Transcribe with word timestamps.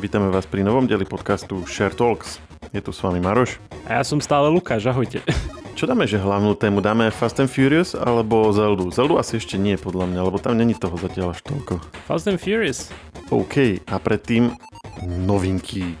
Vítame 0.00 0.32
vás 0.32 0.48
pri 0.48 0.64
novom 0.64 0.88
dieli 0.88 1.04
podcastu 1.04 1.60
Share 1.68 1.92
Talks. 1.92 2.40
Je 2.72 2.80
tu 2.80 2.88
s 2.88 3.04
vami 3.04 3.20
Maroš. 3.20 3.60
A 3.84 4.00
ja 4.00 4.02
som 4.02 4.16
stále 4.16 4.48
Lukáš, 4.48 4.88
ahojte. 4.88 5.20
Čo 5.78 5.84
dáme, 5.84 6.08
že 6.08 6.16
hlavnú 6.16 6.56
tému? 6.56 6.80
Dáme 6.80 7.12
Fast 7.12 7.36
and 7.36 7.52
Furious 7.52 7.92
alebo 7.92 8.48
Zeldu? 8.48 8.88
Zeldu 8.88 9.20
asi 9.20 9.36
ešte 9.36 9.60
nie, 9.60 9.76
podľa 9.76 10.08
mňa, 10.08 10.20
lebo 10.24 10.40
tam 10.40 10.56
není 10.56 10.72
toho 10.72 10.96
zatiaľ 10.96 11.36
až 11.36 11.44
toľko. 11.44 11.84
Fast 12.08 12.24
and 12.32 12.40
Furious. 12.40 12.88
OK, 13.28 13.84
a 13.92 14.00
predtým 14.00 14.56
novinky. 15.04 16.00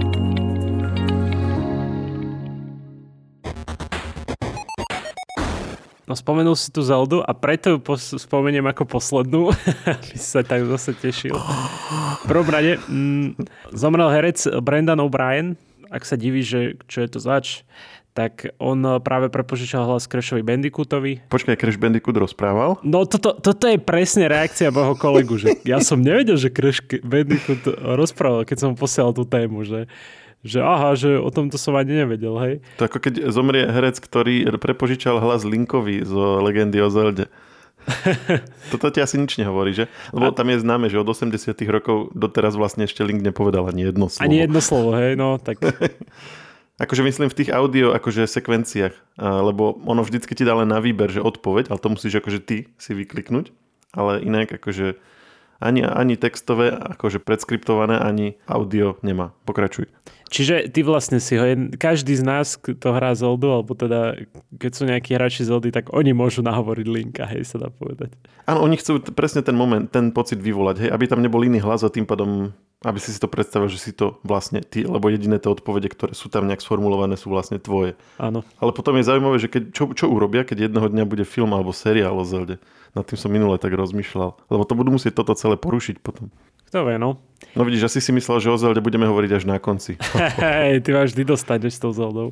No 6.11 6.19
spomenul 6.19 6.59
si 6.59 6.67
tú 6.75 6.83
Zeldu 6.83 7.23
a 7.23 7.31
preto 7.31 7.71
ju 7.71 7.77
pos- 7.79 8.19
spomeniem 8.19 8.67
ako 8.67 8.83
poslednú, 8.83 9.55
aby 9.95 10.15
sa 10.19 10.43
tak 10.43 10.67
zase 10.67 10.91
tešil. 10.91 11.31
V 11.31 12.25
prvom 12.27 12.51
rade 12.51 12.83
mm, 12.83 13.39
zomrel 13.71 14.11
herec 14.11 14.43
Brendan 14.59 14.99
O'Brien, 14.99 15.55
ak 15.87 16.03
sa 16.03 16.19
diví, 16.19 16.43
že 16.43 16.75
čo 16.91 16.99
je 16.99 17.15
to 17.15 17.23
zač, 17.23 17.63
tak 18.11 18.51
on 18.59 18.83
práve 18.99 19.31
prepožičal 19.31 19.87
hlas 19.87 20.03
Crashovi 20.03 20.43
Bandicootovi. 20.43 21.31
Počkaj, 21.31 21.55
Crash 21.55 21.79
Bandicoot 21.79 22.19
rozprával? 22.19 22.75
No 22.83 23.07
toto, 23.07 23.31
toto 23.39 23.71
je 23.71 23.79
presne 23.79 24.27
reakcia 24.27 24.67
môjho 24.67 24.99
kolegu, 24.99 25.39
že 25.39 25.63
ja 25.63 25.79
som 25.79 26.03
nevedel, 26.03 26.35
že 26.35 26.51
Crash 26.51 26.83
Bandicoot 27.07 27.71
rozprával, 27.79 28.43
keď 28.43 28.67
som 28.67 28.75
posielal 28.75 29.15
tú 29.15 29.23
tému, 29.23 29.63
že 29.63 29.87
že 30.41 30.59
aha, 30.61 30.97
že 30.97 31.21
o 31.21 31.29
tomto 31.29 31.61
som 31.61 31.77
ani 31.77 32.05
nevedel, 32.05 32.35
hej. 32.41 32.53
To 32.81 32.89
ako 32.89 32.97
keď 32.97 33.13
zomrie 33.29 33.65
herec, 33.65 34.01
ktorý 34.01 34.49
prepožičal 34.57 35.21
hlas 35.21 35.45
Linkovi 35.45 36.01
zo 36.01 36.41
legendy 36.41 36.81
o 36.81 36.89
Zelde. 36.89 37.29
Toto 38.73 38.93
ti 38.93 39.01
asi 39.01 39.17
nič 39.17 39.41
nehovorí, 39.41 39.73
že? 39.73 39.89
Lebo 40.13 40.29
a... 40.29 40.35
tam 40.35 40.53
je 40.53 40.61
známe, 40.61 40.85
že 40.89 41.01
od 41.01 41.09
80 41.09 41.53
rokov 41.69 42.13
doteraz 42.13 42.53
vlastne 42.53 42.85
ešte 42.85 43.01
Link 43.01 43.25
nepovedal 43.25 43.69
ani 43.69 43.89
jedno 43.89 44.05
slovo. 44.09 44.25
Ani 44.25 44.37
jedno 44.41 44.61
slovo, 44.61 44.89
hej, 44.97 45.17
no 45.17 45.41
tak... 45.41 45.61
akože 46.83 47.05
myslím 47.05 47.29
v 47.29 47.37
tých 47.37 47.53
audio 47.53 47.93
akože 47.93 48.25
sekvenciách, 48.25 49.21
lebo 49.21 49.77
ono 49.85 50.01
vždycky 50.01 50.33
ti 50.33 50.41
dá 50.41 50.57
len 50.57 50.69
na 50.69 50.81
výber, 50.81 51.13
že 51.13 51.21
odpoveď, 51.21 51.69
ale 51.69 51.77
to 51.77 51.93
musíš 51.93 52.17
akože 52.17 52.39
ty 52.41 52.57
si 52.81 52.91
vykliknúť, 52.97 53.53
ale 53.93 54.25
inak 54.25 54.49
akože 54.57 54.97
ani, 55.61 55.85
ani 55.85 56.17
textové, 56.17 56.73
akože 56.73 57.21
predskriptované, 57.21 58.01
ani 58.01 58.41
audio 58.49 58.97
nemá. 59.05 59.37
Pokračuj. 59.45 59.85
Čiže 60.31 60.71
ty 60.71 60.79
vlastne 60.79 61.19
si 61.19 61.35
ho, 61.35 61.43
každý 61.75 62.15
z 62.15 62.23
nás, 62.23 62.55
kto 62.55 62.95
hrá 62.95 63.11
Zeldu, 63.11 63.51
alebo 63.51 63.75
teda 63.75 64.15
keď 64.55 64.71
sú 64.71 64.87
nejakí 64.87 65.11
hráči 65.11 65.43
Zeldy, 65.43 65.75
tak 65.75 65.91
oni 65.91 66.15
môžu 66.15 66.39
nahovoriť 66.39 66.87
linka, 66.87 67.27
hej, 67.27 67.43
sa 67.43 67.59
dá 67.59 67.67
povedať. 67.67 68.15
Áno, 68.47 68.63
oni 68.63 68.79
chcú 68.79 69.03
presne 69.11 69.43
ten 69.43 69.51
moment, 69.51 69.91
ten 69.91 70.15
pocit 70.15 70.39
vyvolať, 70.39 70.87
hej, 70.87 70.89
aby 70.95 71.03
tam 71.11 71.19
nebol 71.19 71.43
iný 71.43 71.59
hlas 71.59 71.83
a 71.83 71.91
tým 71.91 72.07
pádom, 72.07 72.55
aby 72.79 72.95
si 73.03 73.11
si 73.11 73.19
to 73.19 73.27
predstavil, 73.27 73.67
že 73.67 73.83
si 73.83 73.91
to 73.91 74.23
vlastne 74.23 74.63
ty, 74.63 74.87
lebo 74.87 75.11
jediné 75.11 75.35
tie 75.35 75.51
odpovede, 75.51 75.91
ktoré 75.91 76.15
sú 76.15 76.31
tam 76.31 76.47
nejak 76.47 76.63
sformulované, 76.63 77.19
sú 77.19 77.27
vlastne 77.27 77.59
tvoje. 77.59 77.99
Áno. 78.15 78.47
Ale 78.63 78.71
potom 78.71 78.95
je 78.95 79.03
zaujímavé, 79.03 79.35
že 79.35 79.51
keď, 79.51 79.75
čo, 79.75 79.91
čo 79.91 80.07
urobia, 80.07 80.47
keď 80.47 80.71
jedného 80.71 80.87
dňa 80.87 81.11
bude 81.11 81.27
film 81.27 81.51
alebo 81.51 81.75
seriál 81.75 82.15
o 82.15 82.23
Zelde. 82.23 82.55
Nad 82.95 83.03
tým 83.03 83.19
som 83.19 83.31
minule 83.31 83.59
tak 83.59 83.75
rozmýšľal. 83.75 84.47
Lebo 84.51 84.63
to 84.63 84.79
budú 84.79 84.95
musieť 84.95 85.19
toto 85.19 85.35
celé 85.35 85.59
porušiť 85.59 85.99
potom. 86.03 86.31
Kto 86.71 86.87
vie, 86.87 86.95
no. 86.95 87.19
No 87.55 87.67
vidíš, 87.67 87.91
asi 87.91 87.99
si 88.01 88.11
myslel, 88.15 88.39
že 88.39 88.51
o 88.51 88.57
Zelde 88.57 88.79
budeme 88.79 89.07
hovoriť 89.07 89.31
až 89.35 89.43
na 89.43 89.59
konci. 89.59 89.99
Hej, 90.39 90.87
ty 90.87 90.89
máš 90.95 91.11
vždy 91.11 91.23
dostaneš 91.27 91.73
s 91.77 91.81
tou 91.83 91.91
Zeldou. 91.91 92.31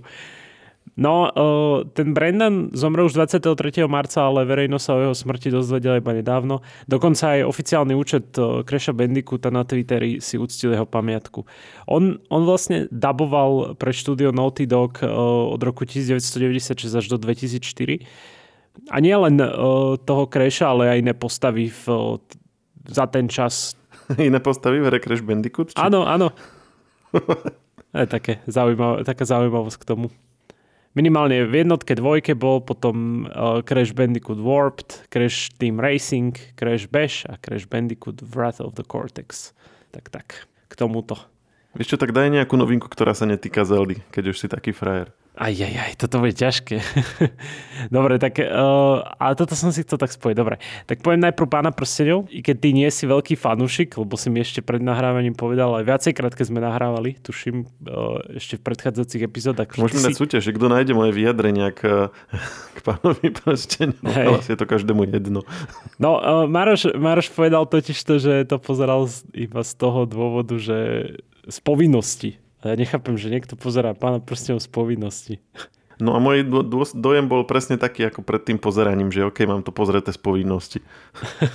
No, 1.00 1.32
uh, 1.32 1.88
ten 1.96 2.12
Brendan 2.12 2.76
zomrel 2.76 3.08
už 3.08 3.16
23. 3.16 3.88
marca, 3.88 4.26
ale 4.26 4.44
verejnosť 4.44 4.84
sa 4.84 4.96
o 4.98 5.04
jeho 5.08 5.16
smrti 5.16 5.48
dozvedela 5.48 6.02
iba 6.02 6.12
nedávno. 6.12 6.60
Dokonca 6.92 7.40
aj 7.40 7.48
oficiálny 7.48 7.94
účet 7.96 8.36
uh, 8.36 8.68
Crasha 8.68 8.92
Bandicoota 8.92 9.48
na 9.48 9.64
Twitteri 9.64 10.20
si 10.20 10.36
uctil 10.36 10.76
jeho 10.76 10.84
pamiatku. 10.84 11.46
On, 11.88 12.20
on 12.28 12.42
vlastne 12.44 12.92
daboval 12.92 13.80
pre 13.80 13.96
štúdio 13.96 14.36
Naughty 14.36 14.68
Dog 14.68 15.00
uh, 15.00 15.08
od 15.56 15.62
roku 15.64 15.88
1996 15.88 16.76
až 16.92 17.06
do 17.08 17.16
2004. 17.16 18.04
A 18.90 18.98
nie 19.04 19.12
len 19.12 19.36
toho 20.08 20.24
Crasha, 20.32 20.72
ale 20.72 20.88
aj 20.88 20.98
iné 21.04 21.14
postavy 21.14 21.68
v, 21.68 22.16
za 22.88 23.12
ten 23.12 23.28
čas 23.28 23.79
iné 24.30 24.40
postavy 24.42 24.82
v 24.82 24.90
hre 24.90 24.98
Crash 24.98 25.22
Bandicoot? 25.22 25.74
Či... 25.74 25.80
Áno, 25.80 26.06
áno. 26.06 26.34
je 27.94 28.08
také 28.10 28.42
zaujímavé, 28.50 29.06
taká 29.06 29.26
zaujímavosť 29.26 29.78
k 29.82 29.86
tomu. 29.86 30.08
Minimálne 30.98 31.46
v 31.46 31.62
jednotke, 31.62 31.94
dvojke 31.94 32.34
bol 32.34 32.66
potom 32.66 33.30
uh, 33.30 33.62
Crash 33.62 33.94
Bandicoot 33.94 34.42
Warped, 34.42 35.06
Crash 35.14 35.54
Team 35.62 35.78
Racing, 35.78 36.34
Crash 36.58 36.90
Bash 36.90 37.30
a 37.30 37.38
Crash 37.38 37.70
Bandicoot 37.70 38.26
Wrath 38.26 38.58
of 38.58 38.74
the 38.74 38.82
Cortex. 38.82 39.54
Tak 39.94 40.10
tak, 40.10 40.50
k 40.66 40.74
tomuto. 40.74 41.18
Čo, 41.78 42.02
tak 42.02 42.18
daj 42.18 42.34
nejakú 42.34 42.58
novinku, 42.58 42.90
ktorá 42.90 43.14
sa 43.14 43.30
netýka 43.30 43.62
Zeldy, 43.62 44.02
keď 44.10 44.34
už 44.34 44.38
si 44.42 44.48
taký 44.50 44.74
frajer. 44.74 45.14
Aj, 45.40 45.56
aj, 45.56 45.72
aj, 45.72 45.94
toto 45.96 46.20
bude 46.20 46.36
ťažké. 46.36 46.84
Dobre, 47.96 48.20
tak, 48.20 48.44
uh, 48.44 49.00
ale 49.24 49.40
toto 49.40 49.56
som 49.56 49.72
si 49.72 49.88
chcel 49.88 49.96
tak 49.96 50.12
spojiť. 50.12 50.36
Dobre, 50.36 50.60
tak 50.84 51.00
poviem 51.00 51.24
najprv 51.24 51.48
pána 51.48 51.72
prstenov, 51.72 52.28
i 52.28 52.44
keď 52.44 52.56
ty 52.60 52.70
nie 52.76 52.92
si 52.92 53.08
veľký 53.08 53.40
fanúšik, 53.40 53.96
lebo 53.96 54.20
si 54.20 54.28
mi 54.28 54.44
ešte 54.44 54.60
pred 54.60 54.84
nahrávaním 54.84 55.40
povedal 55.40 55.80
aj 55.80 55.88
viacejkrát, 55.88 56.36
keď 56.36 56.46
sme 56.52 56.60
nahrávali, 56.60 57.16
tuším, 57.24 57.72
uh, 57.88 58.20
ešte 58.36 58.60
v 58.60 58.68
predchádzajúcich 58.68 59.24
epizódach. 59.24 59.72
Môžeme 59.80 60.12
dať 60.12 60.12
si... 60.12 60.20
súťaž, 60.20 60.44
že 60.44 60.52
kto 60.52 60.68
nájde 60.68 60.92
moje 60.92 61.16
vyjadrenia 61.16 61.72
k, 61.72 62.12
k 62.76 62.80
pánovi 62.84 63.32
prstenu. 63.32 63.96
Vlastne 64.04 64.52
je 64.52 64.60
to 64.60 64.68
každému 64.68 65.08
jedno. 65.08 65.48
No, 66.04 66.20
uh, 66.20 66.52
Maroš, 66.52 66.92
Maroš 67.00 67.32
povedal 67.32 67.64
totiž 67.64 67.96
to, 67.96 68.20
že 68.20 68.44
to 68.44 68.60
pozeral 68.60 69.08
iba 69.32 69.64
z 69.64 69.72
toho 69.80 70.04
dôvodu, 70.04 70.60
že 70.60 70.78
z 71.48 71.58
povinnosti 71.64 72.44
a 72.60 72.64
ja 72.72 72.76
nechápem, 72.76 73.16
že 73.16 73.32
niekto 73.32 73.56
pozerá 73.56 73.96
pána 73.96 74.20
prstenov 74.20 74.60
z 74.60 74.68
povinnosti. 74.68 75.36
No 76.00 76.16
a 76.16 76.20
môj 76.24 76.48
dojem 76.96 77.28
bol 77.28 77.44
presne 77.44 77.76
taký 77.76 78.08
ako 78.08 78.24
pred 78.24 78.40
tým 78.40 78.56
pozeraním, 78.56 79.12
že 79.12 79.28
OK, 79.28 79.44
mám 79.44 79.68
to 79.68 79.76
pozrieť 79.76 80.16
z 80.16 80.20
povinnosti. 80.20 80.80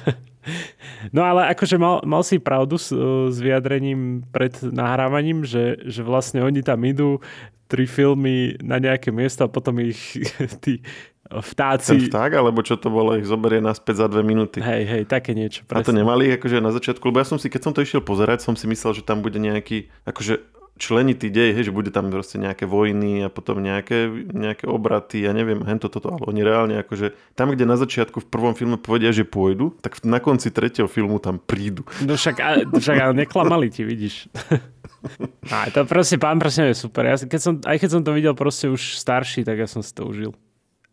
no 1.16 1.25
ale 1.25 1.48
akože 1.56 1.81
mal, 1.81 2.04
mal 2.04 2.20
si 2.20 2.37
pravdu 2.37 2.76
s, 2.76 2.93
s 3.32 3.37
vyjadrením 3.41 4.28
pred 4.28 4.53
nahrávaním, 4.60 5.48
že, 5.48 5.81
že 5.88 6.04
vlastne 6.04 6.44
oni 6.44 6.60
tam 6.60 6.84
idú 6.84 7.25
tri 7.72 7.88
filmy 7.88 8.60
na 8.60 8.76
nejaké 8.76 9.09
miesto 9.09 9.48
a 9.48 9.53
potom 9.53 9.81
ich 9.81 10.20
tí 10.64 10.84
vtáci... 11.25 11.97
Ten 11.97 12.12
vták, 12.12 12.37
alebo 12.37 12.60
čo 12.60 12.76
to 12.76 12.93
bolo, 12.93 13.16
ich 13.16 13.25
zoberie 13.25 13.64
naspäť 13.64 14.04
za 14.04 14.06
dve 14.12 14.20
minúty. 14.20 14.60
Hej, 14.60 14.84
hej, 14.84 15.03
také 15.09 15.32
niečo. 15.32 15.64
Presne. 15.64 15.81
A 15.81 15.88
to 15.88 15.97
nemali 15.97 16.28
akože 16.37 16.60
na 16.60 16.69
začiatku, 16.69 17.00
lebo 17.09 17.25
ja 17.25 17.26
som 17.26 17.41
si, 17.41 17.48
keď 17.48 17.60
som 17.64 17.72
to 17.72 17.81
išiel 17.81 18.04
pozerať, 18.04 18.44
som 18.44 18.53
si 18.53 18.69
myslel, 18.69 19.00
že 19.00 19.03
tam 19.03 19.25
bude 19.25 19.41
nejaký, 19.41 19.88
akože 20.04 20.53
členitý 20.75 21.31
dej, 21.31 21.55
hej, 21.55 21.71
že 21.71 21.73
bude 21.75 21.95
tam 21.95 22.11
proste 22.11 22.35
nejaké 22.37 22.67
vojny 22.67 23.23
a 23.23 23.29
potom 23.31 23.62
nejaké, 23.62 24.11
nejaké 24.35 24.67
obraty, 24.67 25.23
ja 25.23 25.31
neviem, 25.31 25.62
hento 25.62 25.87
toto, 25.87 26.11
ale 26.11 26.27
oni 26.27 26.41
reálne 26.43 26.75
akože 26.83 27.15
tam, 27.39 27.55
kde 27.55 27.65
na 27.65 27.79
začiatku 27.79 28.23
v 28.23 28.29
prvom 28.29 28.55
filme 28.59 28.75
povedia, 28.75 29.15
že 29.15 29.23
pôjdu, 29.23 29.75
tak 29.79 30.03
na 30.03 30.19
konci 30.19 30.51
tretieho 30.51 30.91
filmu 30.91 31.23
tam 31.23 31.39
prídu. 31.39 31.87
No 32.03 32.19
však, 32.19 32.43
však 32.75 32.97
ale 32.99 33.15
neklamali 33.15 33.71
ti, 33.71 33.87
vidíš. 33.87 34.26
A 35.53 35.69
to 35.69 35.85
proste, 35.85 36.17
pán 36.17 36.41
proste 36.41 36.73
je 36.73 36.81
super. 36.81 37.05
Ja, 37.05 37.20
keď 37.20 37.41
som, 37.41 37.55
aj 37.61 37.77
keď 37.77 37.91
som 37.93 38.03
to 38.03 38.17
videl 38.17 38.32
proste 38.32 38.73
už 38.73 38.97
starší, 38.97 39.44
tak 39.44 39.61
ja 39.61 39.69
som 39.69 39.85
si 39.85 39.93
to 39.93 40.09
užil. 40.09 40.32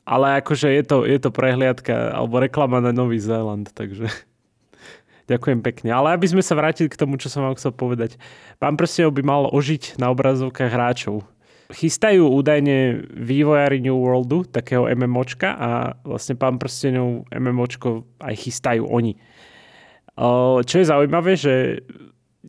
Ale 0.03 0.43
akože 0.43 0.67
je 0.67 0.83
to, 0.83 0.97
je 1.07 1.15
to 1.15 1.31
prehliadka 1.31 2.11
alebo 2.11 2.43
reklama 2.43 2.83
na 2.83 2.91
Nový 2.91 3.21
Zéland, 3.23 3.71
takže... 3.71 4.11
Ďakujem 5.31 5.63
pekne. 5.63 5.95
Ale 5.95 6.11
aby 6.11 6.27
sme 6.27 6.43
sa 6.43 6.59
vrátili 6.59 6.91
k 6.91 6.99
tomu, 6.99 7.15
čo 7.15 7.31
som 7.31 7.47
vám 7.47 7.55
chcel 7.55 7.71
povedať. 7.71 8.19
Pán 8.59 8.75
Prstenov 8.75 9.15
by 9.15 9.23
mal 9.23 9.47
ožiť 9.47 9.95
na 9.95 10.11
obrazovkách 10.11 10.67
hráčov. 10.67 11.23
Chystajú 11.71 12.27
údajne 12.27 13.07
vývojári 13.15 13.79
New 13.79 13.95
Worldu, 13.95 14.43
takého 14.43 14.91
MMOčka 14.91 15.55
a 15.55 15.95
vlastne 16.03 16.35
pán 16.35 16.59
Prstenov 16.59 17.23
MMOčko 17.31 18.03
aj 18.19 18.35
chystajú 18.35 18.83
oni. 18.91 19.15
Čo 20.67 20.75
je 20.75 20.85
zaujímavé, 20.91 21.39
že 21.39 21.79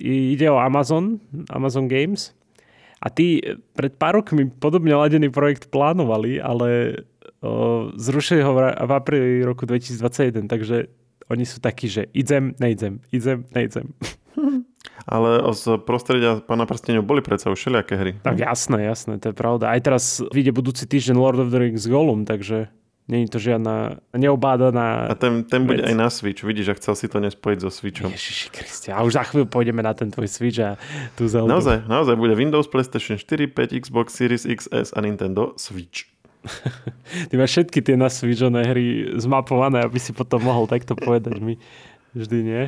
ide 0.03 0.51
o 0.51 0.59
Amazon, 0.59 1.23
Amazon 1.55 1.87
Games 1.87 2.35
a 2.99 3.07
tí 3.15 3.39
pred 3.79 3.95
pár 3.95 4.19
rokmi 4.19 4.51
podobne 4.51 4.91
ladený 4.99 5.31
projekt 5.31 5.71
plánovali, 5.71 6.43
ale 6.43 6.99
zrušili 7.95 8.43
ho 8.43 8.59
v 8.59 8.91
apríli 8.91 9.47
roku 9.47 9.71
2021, 9.71 10.51
takže 10.51 10.91
oni 11.31 11.45
sú 11.47 11.63
takí, 11.63 11.87
že 11.87 12.09
idem, 12.17 12.55
nejdem, 12.59 13.03
idem, 13.13 13.45
nejdem. 13.55 13.93
Ale 15.03 15.43
z 15.51 15.83
prostredia 15.83 16.39
Pána 16.39 16.63
prstenov 16.63 17.03
boli 17.03 17.23
predsa 17.23 17.51
už 17.51 17.59
všelijaké 17.59 17.95
hry. 17.99 18.13
Tak 18.23 18.39
jasné, 18.39 18.87
jasné, 18.87 19.19
to 19.19 19.31
je 19.31 19.35
pravda. 19.35 19.75
Aj 19.75 19.81
teraz 19.83 20.23
vyjde 20.31 20.55
budúci 20.55 20.87
týždeň 20.87 21.17
Lord 21.19 21.43
of 21.43 21.51
the 21.51 21.59
Rings 21.59 21.87
Gollum, 21.91 22.23
takže 22.23 22.71
Není 23.09 23.27
to 23.29 23.39
žiadna 23.39 23.99
neobádaná... 24.15 25.11
A 25.11 25.15
ten, 25.19 25.43
ten 25.43 25.67
bude 25.67 25.83
vec. 25.83 25.91
aj 25.91 25.97
na 25.99 26.07
Switch. 26.07 26.47
Vidíš, 26.47 26.71
že 26.71 26.75
chcel 26.79 26.95
si 26.95 27.07
to 27.11 27.19
nespojiť 27.19 27.59
so 27.59 27.71
Switchom. 27.71 28.15
Ježiši 28.15 28.55
Kristia. 28.55 28.95
A 28.95 29.03
už 29.03 29.19
za 29.19 29.27
chvíľu 29.27 29.51
pôjdeme 29.51 29.83
na 29.83 29.91
ten 29.91 30.07
tvoj 30.07 30.31
Switch 30.31 30.63
a 30.63 30.79
tu 31.19 31.27
Zelda. 31.27 31.51
Naozaj, 31.51 31.91
naozaj 31.91 32.15
bude 32.15 32.39
Windows, 32.39 32.71
PlayStation 32.71 33.19
4, 33.19 33.51
5, 33.51 33.75
Xbox 33.75 34.15
Series 34.15 34.47
XS 34.47 34.95
a 34.95 35.03
Nintendo 35.03 35.59
Switch. 35.59 36.12
Ty 37.31 37.35
máš 37.39 37.51
všetky 37.59 37.79
tie 37.83 37.95
na 37.95 38.11
Switchové 38.11 38.67
hry 38.67 38.87
zmapované, 39.19 39.83
aby 39.87 39.99
si 40.03 40.11
potom 40.11 40.43
mohol 40.43 40.67
takto 40.67 40.99
povedať 40.99 41.39
mi. 41.39 41.59
Vždy 42.13 42.39
nie? 42.45 42.63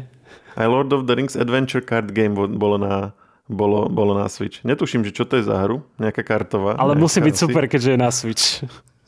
Aj 0.55 0.67
Lord 0.71 0.95
of 0.95 1.11
the 1.11 1.15
Rings 1.19 1.35
Adventure 1.35 1.83
Card 1.83 2.15
Game 2.15 2.39
bolo 2.39 2.79
na, 2.79 3.11
bolo, 3.51 3.91
bolo 3.91 4.15
na 4.15 4.31
Switch. 4.31 4.63
Netuším, 4.63 5.05
že 5.05 5.13
čo 5.13 5.27
to 5.27 5.37
je 5.37 5.45
za 5.45 5.59
hru, 5.67 5.83
nejaká 5.99 6.23
kartová. 6.23 6.79
Ale 6.79 6.95
musí 6.97 7.21
byť 7.21 7.35
super, 7.35 7.67
keďže 7.67 7.91
je 7.93 7.99
na 7.99 8.11
Switch. 8.15 8.63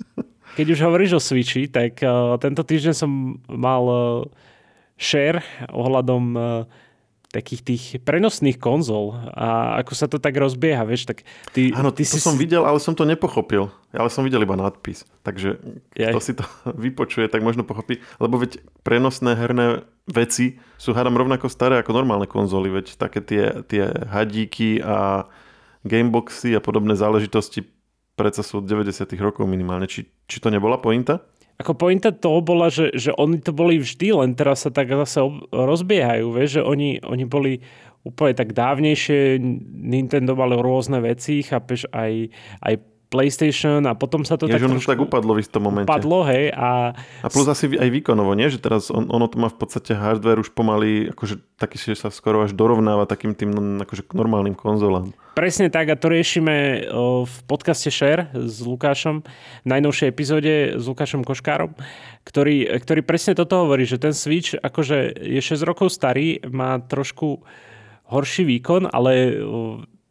Keď 0.56 0.72
už 0.72 0.80
hovoríš 0.88 1.12
o 1.12 1.20
Switchi, 1.20 1.68
tak 1.68 2.00
uh, 2.00 2.40
tento 2.40 2.64
týždeň 2.64 2.94
som 2.96 3.36
mal 3.44 3.84
uh, 3.84 4.00
share 4.96 5.44
ohľadom 5.68 6.24
uh, 6.32 6.64
takých 7.37 7.61
tých 7.61 7.85
prenosných 8.00 8.56
konzol 8.56 9.12
a 9.37 9.77
ako 9.85 9.93
sa 9.93 10.09
to 10.09 10.17
tak 10.17 10.33
rozbieha, 10.33 10.88
vieš, 10.88 11.05
tak 11.05 11.29
ty... 11.53 11.69
Áno, 11.77 11.93
ty 11.93 12.09
to 12.09 12.17
si... 12.17 12.25
som 12.25 12.41
videl, 12.41 12.65
ale 12.65 12.81
som 12.81 12.97
to 12.97 13.05
nepochopil. 13.05 13.69
Ale 13.93 14.09
som 14.09 14.25
videl 14.25 14.41
iba 14.41 14.56
nadpis. 14.56 15.05
Takže 15.21 15.61
kto 15.93 16.21
si 16.25 16.33
to 16.33 16.49
vypočuje, 16.88 17.29
tak 17.29 17.44
možno 17.44 17.69
pochopí. 17.69 18.00
Lebo 18.17 18.41
veď 18.41 18.65
prenosné 18.81 19.37
herné 19.37 19.85
veci 20.09 20.56
sú 20.81 20.97
hádam 20.97 21.21
rovnako 21.21 21.53
staré 21.53 21.77
ako 21.77 21.93
normálne 21.93 22.25
konzoly. 22.25 22.73
Veď 22.73 22.97
také 22.97 23.21
tie, 23.21 23.61
tie 23.69 23.85
hadíky 24.09 24.81
a 24.81 25.29
gameboxy 25.85 26.56
a 26.56 26.65
podobné 26.65 26.97
záležitosti 26.97 27.69
predsa 28.17 28.41
sú 28.41 28.65
od 28.65 28.67
90 28.67 29.05
rokov 29.21 29.44
minimálne. 29.44 29.85
Či, 29.85 30.09
či 30.25 30.41
to 30.41 30.49
nebola 30.49 30.81
pointa? 30.81 31.21
Ako 31.56 31.73
pointa 31.73 32.12
to 32.12 32.44
bola, 32.44 32.69
že, 32.69 32.93
že 32.93 33.17
oni 33.17 33.41
to 33.41 33.56
boli 33.56 33.81
vždy, 33.81 34.12
len 34.12 34.37
teraz 34.37 34.69
sa 34.69 34.70
tak 34.70 34.93
zase 34.93 35.25
rozbiehajú, 35.49 36.29
vieš, 36.37 36.61
že 36.61 36.62
oni, 36.62 37.00
oni 37.00 37.25
boli 37.25 37.64
úplne 38.05 38.37
tak 38.37 38.53
dávnejšie, 38.53 39.41
Nintendo 39.73 40.37
malo 40.37 40.62
rôzne 40.62 41.03
veci, 41.03 41.43
chápeš, 41.43 41.88
aj, 41.91 42.31
aj 42.62 42.75
PlayStation 43.06 43.87
a 43.87 43.94
potom 43.94 44.26
sa 44.26 44.35
to 44.35 44.50
ja, 44.50 44.58
tak... 44.58 44.67
ono 44.67 44.82
tak 44.82 44.99
upadlo 44.99 45.38
v 45.38 45.41
istom 45.43 45.62
momente. 45.62 45.87
Upadlo, 45.87 46.26
hej. 46.26 46.50
A, 46.50 46.91
a 47.23 47.29
plus 47.31 47.47
asi 47.47 47.70
aj 47.70 47.88
výkonovo, 47.91 48.35
nie? 48.35 48.50
Že 48.50 48.58
teraz 48.58 48.82
on, 48.91 49.06
ono 49.06 49.31
to 49.31 49.38
má 49.38 49.47
v 49.47 49.58
podstate 49.62 49.94
hardware 49.94 50.43
už 50.43 50.50
pomaly, 50.50 51.14
akože 51.14 51.38
taký, 51.55 51.79
že 51.79 51.94
sa 51.94 52.11
skoro 52.11 52.43
až 52.43 52.53
dorovnáva 52.53 53.06
takým 53.06 53.38
tým 53.38 53.79
akože 53.87 54.11
normálnym 54.11 54.58
konzolám. 54.58 55.14
Presne 55.38 55.69
tak 55.69 55.93
a 55.93 56.00
to 56.00 56.08
riešime 56.08 56.88
v 57.29 57.37
podcaste 57.47 57.93
Share 57.93 58.32
s 58.32 58.64
Lukášom, 58.64 59.23
v 59.62 59.67
najnovšej 59.69 60.09
epizóde 60.09 60.81
s 60.81 60.85
Lukášom 60.88 61.23
Koškárom, 61.23 61.76
ktorý, 62.25 62.67
ktorý 62.81 63.00
presne 63.05 63.37
toto 63.37 63.69
hovorí, 63.69 63.85
že 63.85 64.00
ten 64.00 64.17
Switch 64.17 64.56
akože 64.56 65.20
je 65.20 65.41
6 65.44 65.62
rokov 65.62 65.93
starý, 65.93 66.41
má 66.49 66.81
trošku 66.81 67.44
horší 68.09 68.49
výkon, 68.49 68.88
ale 68.88 69.37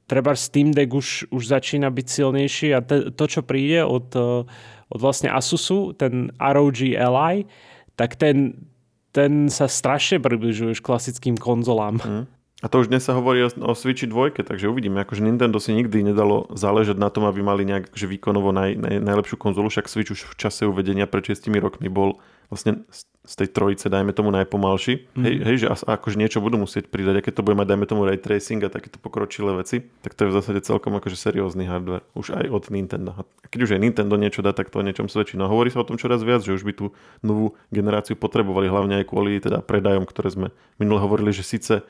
treba 0.05 0.37
Steam 0.37 0.71
Deck 0.71 0.93
už, 0.93 1.29
už 1.33 1.43
začína 1.47 1.89
byť 1.89 2.07
silnejší 2.09 2.67
a 2.77 2.79
te, 2.81 3.09
to, 3.11 3.25
čo 3.25 3.41
príde 3.41 3.81
od, 3.85 4.13
eh, 4.13 4.45
od 4.89 4.99
vlastne 5.01 5.33
Asusu, 5.33 5.93
ten 5.97 6.29
ROG 6.37 6.79
Ally, 6.93 7.49
tak 7.97 8.15
ten, 8.15 8.67
ten 9.11 9.49
sa 9.49 9.65
strašne 9.65 10.21
približuje 10.21 10.77
už 10.77 10.81
klasickým 10.81 11.39
konzolám. 11.39 11.97
Mm. 12.03 12.23
A 12.63 12.71
to 12.71 12.79
už 12.79 12.87
dnes 12.87 13.03
sa 13.03 13.11
hovorí 13.11 13.43
o, 13.43 13.51
o 13.51 13.75
Switchi 13.75 14.07
2, 14.07 14.39
takže 14.39 14.71
uvidíme. 14.71 15.03
Akože 15.03 15.19
Nintendo 15.19 15.59
si 15.59 15.75
nikdy 15.75 16.07
nedalo 16.07 16.47
záležať 16.55 16.95
na 16.95 17.11
tom, 17.11 17.27
aby 17.27 17.43
mali 17.43 17.67
nejak 17.67 17.91
akože 17.91 18.07
výkonovo 18.07 18.55
naj, 18.55 18.79
naj, 18.79 18.95
najlepšiu 19.03 19.35
konzolu, 19.35 19.67
však 19.67 19.91
Switch 19.91 20.15
už 20.15 20.23
v 20.23 20.35
čase 20.39 20.63
uvedenia 20.63 21.03
pred 21.03 21.35
6 21.35 21.51
rokmi 21.59 21.91
bol 21.91 22.23
vlastne 22.47 22.87
z 23.25 23.33
tej 23.41 23.49
trojice, 23.57 23.89
dajme 23.89 24.13
tomu, 24.13 24.29
najpomalší. 24.29 25.09
Mm. 25.17 25.23
Hej, 25.25 25.35
hej, 25.41 25.55
že 25.65 25.67
akože 25.73 26.15
niečo 26.15 26.39
budú 26.45 26.61
musieť 26.61 26.93
pridať, 26.93 27.25
aké 27.25 27.33
to 27.33 27.41
bude 27.41 27.57
mať, 27.57 27.73
dajme 27.73 27.85
tomu, 27.89 28.05
ray 28.05 28.21
tracing 28.21 28.61
a 28.61 28.69
takéto 28.69 29.01
pokročilé 29.01 29.49
veci, 29.57 29.81
tak 30.05 30.13
to 30.13 30.29
je 30.29 30.29
v 30.29 30.35
zásade 30.37 30.61
celkom 30.61 30.93
akože 30.93 31.17
seriózny 31.17 31.65
hardware. 31.65 32.05
Už 32.13 32.37
aj 32.37 32.45
od 32.53 32.63
Nintendo. 32.69 33.17
A 33.17 33.25
keď 33.49 33.59
už 33.65 33.71
aj 33.75 33.81
Nintendo 33.81 34.13
niečo 34.15 34.45
dá, 34.45 34.53
tak 34.53 34.69
to 34.69 34.79
o 34.79 34.85
niečom 34.85 35.09
svedčí. 35.09 35.41
No 35.41 35.49
hovorí 35.49 35.73
sa 35.73 35.81
o 35.81 35.89
tom 35.89 35.97
čoraz 35.97 36.21
viac, 36.21 36.45
že 36.45 36.53
už 36.53 36.63
by 36.63 36.73
tú 36.77 36.85
novú 37.25 37.57
generáciu 37.73 38.13
potrebovali, 38.13 38.69
hlavne 38.69 39.01
aj 39.01 39.05
kvôli 39.09 39.41
teda 39.41 39.65
predajom, 39.65 40.05
ktoré 40.05 40.29
sme 40.29 40.47
minule 40.77 41.01
hovorili, 41.01 41.33
že 41.33 41.41
síce 41.41 41.81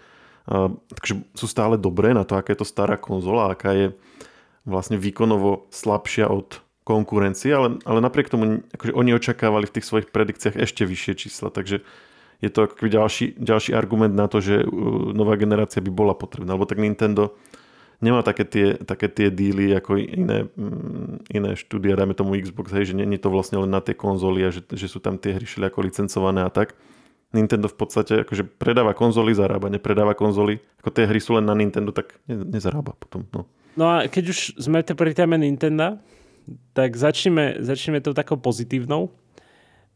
takže 0.45 1.13
sú 1.33 1.45
stále 1.49 1.75
dobré 1.77 2.13
na 2.13 2.21
to, 2.21 2.37
aká 2.37 2.53
je 2.53 2.61
to 2.61 2.67
stará 2.67 3.01
konzola, 3.01 3.53
aká 3.53 3.73
je 3.73 3.87
vlastne 4.65 4.97
výkonovo 4.97 5.69
slabšia 5.73 6.29
od 6.29 6.61
konkurencie, 6.85 7.49
ale, 7.49 7.81
ale 7.81 7.97
napriek 7.97 8.29
tomu 8.29 8.61
akože 8.69 8.93
oni 8.93 9.17
očakávali 9.17 9.65
v 9.65 9.75
tých 9.79 9.89
svojich 9.89 10.07
predikciách 10.13 10.57
ešte 10.61 10.85
vyššie 10.85 11.13
čísla, 11.17 11.49
takže 11.49 11.81
je 12.45 12.49
to 12.53 12.69
ako 12.69 12.85
ďalší, 12.85 13.41
ďalší 13.41 13.73
argument 13.73 14.13
na 14.13 14.29
to, 14.29 14.37
že 14.37 14.61
uh, 14.61 14.69
nová 15.17 15.33
generácia 15.33 15.81
by 15.81 15.89
bola 15.89 16.13
potrebná, 16.13 16.53
lebo 16.53 16.69
tak 16.69 16.77
Nintendo 16.77 17.33
nemá 18.05 18.21
také 18.21 18.45
tie, 18.45 18.67
také 18.77 19.09
tie 19.09 19.33
díly 19.33 19.73
ako 19.73 19.97
iné, 19.97 20.45
mm, 20.53 21.31
iné 21.31 21.51
štúdia, 21.57 21.97
dajme 21.97 22.13
tomu 22.13 22.37
Xbox, 22.37 22.69
hej, 22.75 22.91
že 22.91 22.93
nie 22.93 23.07
je 23.17 23.23
to 23.23 23.33
vlastne 23.33 23.57
len 23.65 23.71
na 23.71 23.81
tie 23.81 23.97
konzoly 23.97 24.45
a 24.45 24.53
že, 24.53 24.61
že 24.69 24.85
sú 24.85 25.01
tam 25.01 25.17
tie 25.17 25.33
hry 25.41 25.47
ako 25.47 25.79
licencované 25.81 26.45
a 26.45 26.51
tak. 26.53 26.77
Nintendo 27.35 27.67
v 27.67 27.75
podstate 27.75 28.23
akože 28.23 28.47
predáva 28.47 28.95
konzoly, 28.95 29.35
zarába, 29.35 29.67
nepredáva 29.67 30.15
konzoly. 30.15 30.63
Ako 30.79 30.95
tie 30.95 31.03
hry 31.03 31.19
sú 31.19 31.35
len 31.35 31.43
na 31.43 31.51
Nintendo, 31.51 31.91
tak 31.91 32.15
ne, 32.31 32.47
nezarába 32.47 32.95
potom. 32.95 33.27
No. 33.35 33.43
no 33.75 33.83
a 33.83 34.07
keď 34.07 34.31
už 34.31 34.39
sme 34.55 34.79
pri 34.81 35.11
téme 35.11 35.35
Nintendo, 35.35 35.99
tak 36.71 36.95
začneme, 36.95 37.59
začneme 37.59 37.99
to 37.99 38.15
takou 38.15 38.39
pozitívnou. 38.39 39.11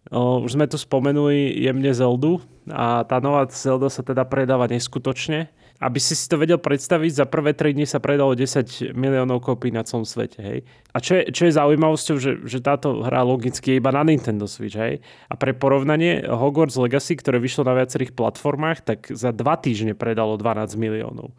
Už 0.10 0.58
sme 0.58 0.66
tu 0.66 0.76
spomenuli 0.80 1.54
jemne 1.60 1.92
Zeldu 1.94 2.42
a 2.66 3.06
tá 3.06 3.22
nová 3.22 3.46
Zelda 3.52 3.94
sa 3.94 4.02
teda 4.02 4.26
predáva 4.26 4.66
neskutočne. 4.66 5.54
Aby 5.80 6.04
si 6.04 6.12
si 6.12 6.28
to 6.28 6.36
vedel 6.36 6.60
predstaviť, 6.60 7.24
za 7.24 7.26
prvé 7.26 7.56
3 7.56 7.72
dní 7.72 7.88
sa 7.88 8.04
predalo 8.04 8.36
10 8.36 8.92
miliónov 8.92 9.40
kópí 9.40 9.72
na 9.72 9.88
celom 9.88 10.04
svete. 10.04 10.44
Hej. 10.44 10.60
A 10.92 11.00
čo 11.00 11.16
je, 11.16 11.31
čo 11.31 11.48
je 11.48 11.56
zaujímavosťou, 11.56 12.16
že, 12.20 12.31
že 12.44 12.60
táto 12.60 13.00
hra 13.00 13.24
logicky 13.24 13.72
je 13.72 13.80
iba 13.80 13.96
na 13.96 14.04
Nintendo 14.04 14.44
Switch. 14.44 14.76
Hej. 14.76 15.00
A 15.31 15.40
pre 15.40 15.56
porovnanie 15.56 16.28
Hogwarts 16.28 16.76
Legacy, 16.76 17.16
ktoré 17.16 17.40
vyšlo 17.40 17.64
na 17.64 17.80
viacerých 17.80 18.12
platformách, 18.12 18.84
tak 18.84 19.08
za 19.08 19.31
2 19.31 19.40
týždne 19.64 19.94
predalo 19.96 20.36
12 20.36 20.76
miliónov. 20.76 21.31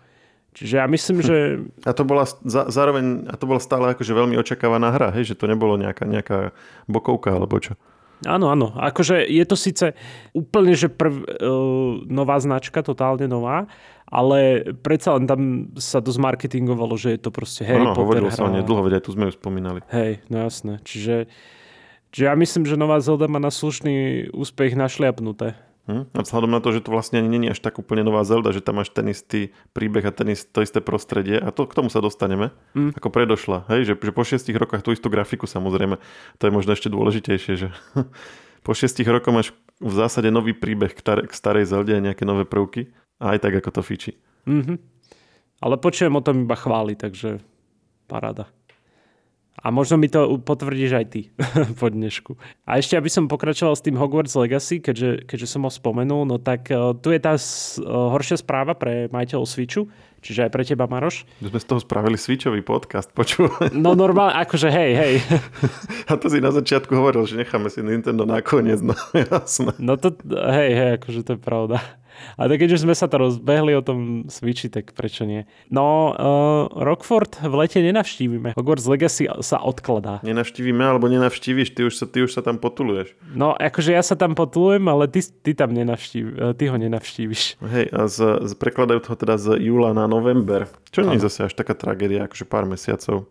Čiže 0.51 0.75
ja 0.83 0.87
myslím, 0.91 1.19
že... 1.23 1.37
A 1.87 1.95
to 1.95 2.03
bola 2.03 2.27
za, 2.27 2.67
zároveň, 2.67 3.31
a 3.31 3.39
to 3.39 3.45
bola 3.47 3.63
stále 3.63 3.95
akože 3.95 4.11
veľmi 4.11 4.35
očakávaná 4.35 4.91
hra, 4.91 5.15
hej? 5.15 5.31
že 5.31 5.39
to 5.39 5.47
nebolo 5.47 5.79
nejaká, 5.79 6.09
nejaká 6.09 6.39
bokovka 6.91 7.31
alebo 7.31 7.61
čo. 7.63 7.79
Áno, 8.29 8.53
áno. 8.53 8.77
Akože 8.77 9.25
je 9.25 9.45
to 9.49 9.57
síce 9.57 9.97
úplne, 10.37 10.77
že 10.77 10.93
prv, 10.93 11.15
uh, 11.25 12.05
nová 12.05 12.37
značka, 12.37 12.85
totálne 12.85 13.25
nová, 13.25 13.65
ale 14.11 14.67
predsa 14.83 15.17
len 15.17 15.25
tam 15.25 15.41
sa 15.79 16.03
dosť 16.05 16.19
marketingovalo, 16.19 16.99
že 17.01 17.17
je 17.17 17.21
to 17.23 17.31
proste 17.33 17.65
Harry 17.65 17.87
ano, 17.87 17.97
Potter 17.97 18.05
hovorilo 18.05 18.29
sa 18.29 18.45
o 18.45 18.53
nej 18.53 18.67
dlho, 18.67 18.83
veď 18.85 19.01
aj 19.01 19.05
tu 19.07 19.11
sme 19.17 19.31
ju 19.31 19.33
spomínali. 19.33 19.81
Hej, 19.89 20.21
no 20.29 20.45
jasné. 20.45 20.83
Čiže, 20.85 21.31
čiže 22.13 22.25
ja 22.29 22.35
myslím, 22.37 22.69
že 22.69 22.77
nová 22.77 22.99
Zelda 23.01 23.31
má 23.31 23.39
na 23.39 23.55
slušný 23.55 24.29
úspech 24.35 24.77
našliapnuté. 24.77 25.57
Hm? 25.91 26.03
A 26.15 26.19
vzhľadom 26.23 26.51
na 26.55 26.63
to, 26.63 26.71
že 26.71 26.87
to 26.87 26.95
vlastne 26.95 27.19
ani 27.19 27.27
není 27.27 27.47
až 27.51 27.59
tak 27.59 27.83
úplne 27.83 28.07
nová 28.07 28.23
Zelda, 28.23 28.55
že 28.55 28.63
tam 28.63 28.79
máš 28.79 28.95
ten 28.95 29.11
istý 29.11 29.51
príbeh 29.75 30.07
a 30.07 30.15
ten 30.15 30.31
ist, 30.31 30.55
to 30.55 30.63
isté 30.63 30.79
prostredie 30.79 31.43
a 31.43 31.51
to, 31.51 31.67
k 31.67 31.75
tomu 31.75 31.91
sa 31.91 31.99
dostaneme, 31.99 32.55
mm. 32.79 32.95
ako 32.95 33.09
predošla. 33.11 33.67
Hej? 33.69 33.91
Že, 33.91 33.95
že 33.99 34.13
po 34.15 34.23
šiestich 34.23 34.57
rokoch 34.57 34.87
tú 34.87 34.95
istú 34.95 35.11
grafiku 35.11 35.51
samozrejme, 35.51 35.99
to 36.39 36.43
je 36.47 36.53
možno 36.55 36.71
ešte 36.73 36.89
dôležitejšie, 36.89 37.53
že 37.59 37.69
po 38.67 38.73
šiestich 38.73 39.11
rokoch 39.11 39.35
máš 39.35 39.49
v 39.83 39.93
zásade 39.93 40.31
nový 40.31 40.55
príbeh 40.55 40.95
k, 40.95 41.01
tar- 41.03 41.27
k 41.27 41.33
starej 41.35 41.67
Zelde 41.67 41.97
a 41.97 42.05
nejaké 42.05 42.23
nové 42.23 42.47
prvky 42.47 42.95
a 43.19 43.35
aj 43.35 43.43
tak 43.43 43.59
ako 43.59 43.81
to 43.81 43.83
fičí. 43.83 44.13
Mm-hmm. 44.47 44.79
Ale 45.61 45.77
počujem 45.77 46.15
o 46.17 46.25
tom 46.25 46.49
iba 46.49 46.57
chváli, 46.57 46.97
takže 46.97 47.43
paráda. 48.09 48.49
A 49.61 49.69
možno 49.69 50.01
mi 50.01 50.09
to 50.09 50.41
potvrdíš 50.41 50.93
aj 50.97 51.07
ty 51.13 51.21
po 51.81 51.93
dnešku. 51.93 52.39
A 52.65 52.81
ešte, 52.81 52.97
aby 52.97 53.13
som 53.13 53.29
pokračoval 53.29 53.77
s 53.77 53.85
tým 53.85 53.99
Hogwarts 54.01 54.33
Legacy, 54.39 54.81
keďže, 54.81 55.29
keďže 55.29 55.47
som 55.51 55.69
ho 55.69 55.71
spomenul, 55.71 56.25
no 56.25 56.41
tak 56.41 56.73
uh, 56.73 56.97
tu 56.97 57.13
je 57.13 57.21
tá 57.21 57.37
uh, 57.37 57.41
horšia 58.17 58.41
správa 58.41 58.73
pre 58.73 59.13
majiteľov 59.13 59.45
Switchu, 59.45 59.93
čiže 60.25 60.49
aj 60.49 60.51
pre 60.57 60.65
teba, 60.65 60.89
Maroš. 60.89 61.29
My 61.45 61.53
sme 61.53 61.61
z 61.61 61.67
toho 61.69 61.81
spravili 61.85 62.17
Switchový 62.17 62.65
podcast, 62.65 63.13
počúvaj. 63.13 63.77
No 63.77 63.93
normálne, 63.93 64.41
akože 64.41 64.73
hej, 64.73 64.93
hej. 64.97 65.15
A 66.11 66.17
to 66.17 66.33
si 66.33 66.41
na 66.41 66.57
začiatku 66.57 66.97
hovoril, 66.97 67.29
že 67.29 67.37
necháme 67.37 67.69
si 67.69 67.85
Nintendo 67.85 68.25
nakoniec, 68.25 68.81
no 68.81 68.97
jasné. 69.13 69.77
No 69.77 70.01
to, 70.01 70.17
hej, 70.31 70.71
hej, 70.73 70.91
akože 70.97 71.21
to 71.21 71.31
je 71.37 71.41
pravda. 71.41 71.85
A 72.37 72.47
tak 72.47 72.61
keď 72.61 72.77
už 72.77 72.85
sme 72.87 72.95
sa 72.95 73.11
to 73.11 73.21
rozbehli 73.21 73.73
o 73.75 73.83
tom 73.83 74.27
Switchi, 74.27 74.71
tak 74.71 74.93
prečo 74.93 75.25
nie? 75.25 75.49
No, 75.69 76.15
uh, 76.15 76.71
Rockford 76.73 77.41
v 77.43 77.55
lete 77.61 77.81
nenavštívime. 77.81 78.55
Hogwarts 78.55 78.87
Legacy 78.87 79.27
sa 79.41 79.59
odkladá. 79.61 80.21
Nenavštívime 80.27 80.83
alebo 80.85 81.09
nenavštíviš, 81.09 81.75
ty 81.75 81.87
už 81.87 81.95
sa, 81.95 82.07
ty 82.07 82.25
už 82.25 82.35
sa 82.35 82.43
tam 82.45 82.61
potuluješ. 82.61 83.15
No, 83.33 83.55
akože 83.57 83.95
ja 83.95 84.03
sa 84.05 84.15
tam 84.19 84.35
potulujem, 84.39 84.87
ale 84.87 85.11
ty, 85.11 85.23
ty 85.23 85.53
tam 85.57 85.73
nenavštív, 85.73 86.25
uh, 86.35 86.53
ty 86.55 86.69
ho 86.69 86.77
nenavštíviš. 86.77 87.61
Hej, 87.61 87.87
a 87.91 88.07
z, 88.11 88.19
z, 88.47 88.53
prekladajú 88.57 89.01
to 89.05 89.15
teda 89.17 89.37
z 89.39 89.61
júla 89.61 89.93
na 89.97 90.11
november. 90.11 90.69
Čo 90.91 91.07
nie 91.07 91.19
je 91.19 91.27
zase 91.27 91.49
až 91.49 91.55
taká 91.55 91.75
tragédia, 91.77 92.27
akože 92.27 92.45
pár 92.47 92.67
mesiacov. 92.67 93.31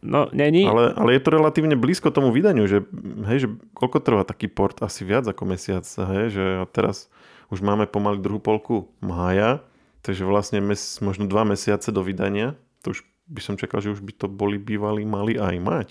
No, 0.00 0.32
není. 0.32 0.64
Ale, 0.64 0.96
ale 0.96 1.20
je 1.20 1.22
to 1.22 1.30
relatívne 1.36 1.76
blízko 1.76 2.08
tomu 2.08 2.32
vydaniu, 2.32 2.64
že, 2.64 2.88
hej, 3.28 3.38
že 3.44 3.48
koľko 3.76 3.98
trvá 4.00 4.22
taký 4.24 4.48
port? 4.48 4.80
Asi 4.80 5.04
viac 5.04 5.28
ako 5.28 5.44
mesiac, 5.44 5.84
hej, 5.84 6.32
že 6.32 6.44
teraz 6.72 7.12
už 7.50 7.60
máme 7.60 7.86
pomaly 7.90 8.22
druhú 8.22 8.38
polku 8.38 8.88
mája, 9.02 9.62
takže 10.00 10.24
vlastne 10.24 10.62
mes, 10.62 10.98
možno 11.02 11.26
dva 11.26 11.42
mesiace 11.44 11.90
do 11.90 12.00
vydania, 12.00 12.56
to 12.80 12.94
už 12.96 13.04
by 13.30 13.40
som 13.42 13.54
čakal, 13.54 13.82
že 13.82 13.94
už 13.94 14.02
by 14.02 14.12
to 14.14 14.26
boli 14.26 14.58
bývali 14.58 15.06
mali 15.06 15.38
aj 15.38 15.56
mať. 15.58 15.88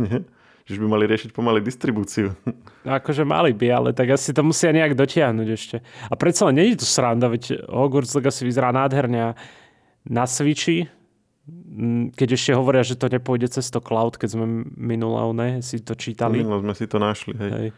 že 0.64 0.80
by 0.80 0.86
mali 0.88 1.04
riešiť 1.04 1.36
pomaly 1.36 1.60
distribúciu. 1.60 2.32
No 2.88 2.96
akože 2.96 3.20
mali 3.20 3.52
by, 3.52 3.68
ale 3.68 3.90
tak 3.92 4.16
asi 4.16 4.32
to 4.32 4.40
musia 4.40 4.72
nejak 4.72 4.96
dotiahnuť 4.96 5.48
ešte. 5.52 5.76
A 6.08 6.14
predsa 6.16 6.48
len 6.48 6.56
nie 6.56 6.72
je 6.72 6.80
to 6.80 6.88
sranda, 6.88 7.28
veď 7.28 7.68
Hogwarts 7.68 8.16
Legacy 8.16 8.48
vyzerá 8.48 8.72
nádherne 8.72 9.36
na 10.08 10.24
Switchi, 10.24 10.88
Mm, 11.44 12.08
keď 12.16 12.40
ešte 12.40 12.52
hovoria, 12.56 12.80
že 12.80 12.96
to 12.96 13.12
nepôjde 13.12 13.52
cez 13.52 13.68
to 13.68 13.84
cloud, 13.84 14.16
keď 14.16 14.32
sme 14.32 14.64
minulé 14.80 15.20
ne, 15.36 15.48
si 15.60 15.76
to 15.84 15.92
čítali. 15.92 16.40
Minulo 16.40 16.64
sme 16.64 16.72
si 16.72 16.88
to 16.88 16.96
našli, 16.96 17.36
hej. 17.36 17.50
hej. 17.52 17.68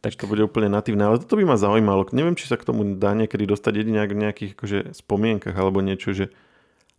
Tak 0.00 0.16
to 0.16 0.24
bude 0.24 0.40
úplne 0.40 0.72
natívne, 0.72 1.04
ale 1.04 1.20
toto 1.20 1.36
by 1.36 1.44
ma 1.44 1.56
zaujímalo. 1.60 2.08
Neviem, 2.16 2.32
či 2.32 2.48
sa 2.48 2.56
k 2.56 2.64
tomu 2.64 2.96
dá 2.96 3.12
niekedy 3.12 3.44
dostať 3.44 3.84
jedine 3.84 4.00
v 4.08 4.16
nejakých 4.16 4.56
akože, 4.56 4.78
spomienkach 4.96 5.52
alebo 5.52 5.84
niečo, 5.84 6.16
že 6.16 6.32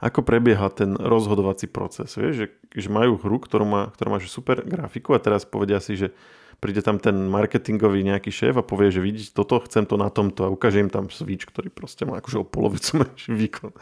ako 0.01 0.25
prebieha 0.25 0.70
ten 0.74 0.98
rozhodovací 0.98 1.70
proces. 1.70 2.13
Vieš, 2.17 2.34
že, 2.34 2.48
že 2.74 2.89
majú 2.89 3.22
hru, 3.22 3.38
ktorú 3.38 3.65
má, 3.65 3.81
ktorú 3.93 4.10
má 4.13 4.17
že 4.17 4.29
super 4.29 4.62
grafiku 4.65 5.13
a 5.13 5.22
teraz 5.22 5.46
povedia 5.46 5.77
si, 5.77 5.93
že 5.93 6.13
príde 6.62 6.86
tam 6.86 7.01
ten 7.01 7.13
marketingový 7.25 8.05
nejaký 8.05 8.29
šéf 8.29 8.53
a 8.58 8.65
povie, 8.65 8.93
že 8.93 9.01
vidíte 9.01 9.34
toto, 9.34 9.58
chcem 9.65 9.81
to 9.86 9.98
na 9.98 10.13
tomto 10.13 10.46
a 10.46 10.53
ukáže 10.53 10.77
im 10.77 10.93
tam 10.93 11.10
switch, 11.10 11.50
ktorý 11.50 11.74
proste 11.74 12.05
má 12.05 12.22
akože 12.22 12.38
o 12.38 12.46
polovicu 12.46 12.98
menší 13.01 13.34
výkon. 13.34 13.74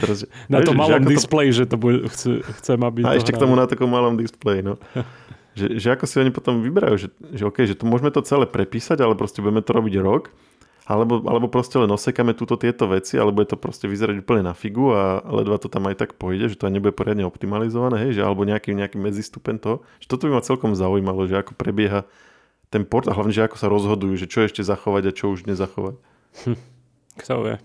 Teraz, 0.00 0.24
na 0.48 0.64
tom 0.64 0.80
malom 0.80 1.04
displeji, 1.04 1.52
to... 1.52 1.56
že 1.60 1.64
to 1.68 1.76
bude, 1.76 2.08
chce, 2.08 2.40
chcem, 2.64 2.80
aby 2.80 3.04
A 3.04 3.20
ešte 3.20 3.32
hrali. 3.32 3.40
k 3.40 3.42
tomu 3.44 3.54
na 3.60 3.68
takom 3.68 3.92
malom 3.92 4.16
displeji, 4.16 4.64
no. 4.64 4.80
že, 5.58 5.66
že 5.82 5.88
ako 5.90 6.06
si 6.06 6.22
oni 6.22 6.30
potom 6.30 6.62
vyberajú, 6.62 6.94
že, 6.94 7.08
že 7.34 7.42
OK, 7.42 7.66
že 7.66 7.74
to 7.74 7.90
môžeme 7.90 8.14
to 8.14 8.22
celé 8.22 8.46
prepísať, 8.46 9.02
ale 9.02 9.18
proste 9.18 9.42
budeme 9.42 9.66
to 9.66 9.74
robiť 9.74 9.94
rok 9.98 10.30
alebo, 10.88 11.20
alebo 11.28 11.52
proste 11.52 11.76
len 11.76 11.92
osekáme 11.92 12.32
túto 12.32 12.56
tieto 12.56 12.88
veci, 12.88 13.20
alebo 13.20 13.44
je 13.44 13.52
to 13.52 13.60
proste 13.60 13.84
vyzerať 13.84 14.24
úplne 14.24 14.48
na 14.48 14.56
figu 14.56 14.88
a 14.96 15.20
ledva 15.20 15.60
to 15.60 15.68
tam 15.68 15.84
aj 15.84 16.00
tak 16.00 16.10
pôjde, 16.16 16.48
že 16.48 16.56
to 16.56 16.64
aj 16.64 16.72
nebude 16.72 16.96
poriadne 16.96 17.28
optimalizované, 17.28 18.08
hej, 18.08 18.16
že 18.16 18.22
alebo 18.24 18.48
nejaký, 18.48 18.72
nejaký 18.72 18.96
medzistupen 18.96 19.60
toho. 19.60 19.84
Že 20.00 20.06
toto 20.08 20.24
by 20.24 20.40
ma 20.40 20.42
celkom 20.42 20.72
zaujímalo, 20.72 21.28
že 21.28 21.44
ako 21.44 21.60
prebieha 21.60 22.08
ten 22.72 22.88
port 22.88 23.04
a 23.04 23.12
hlavne, 23.12 23.36
že 23.36 23.44
ako 23.44 23.56
sa 23.60 23.68
rozhodujú, 23.68 24.16
že 24.16 24.32
čo 24.32 24.48
ešte 24.48 24.64
zachovať 24.64 25.12
a 25.12 25.12
čo 25.12 25.28
už 25.28 25.44
nezachovať. 25.44 26.00
Hm, 26.48 26.56
kto 27.20 27.34
vie. 27.44 27.56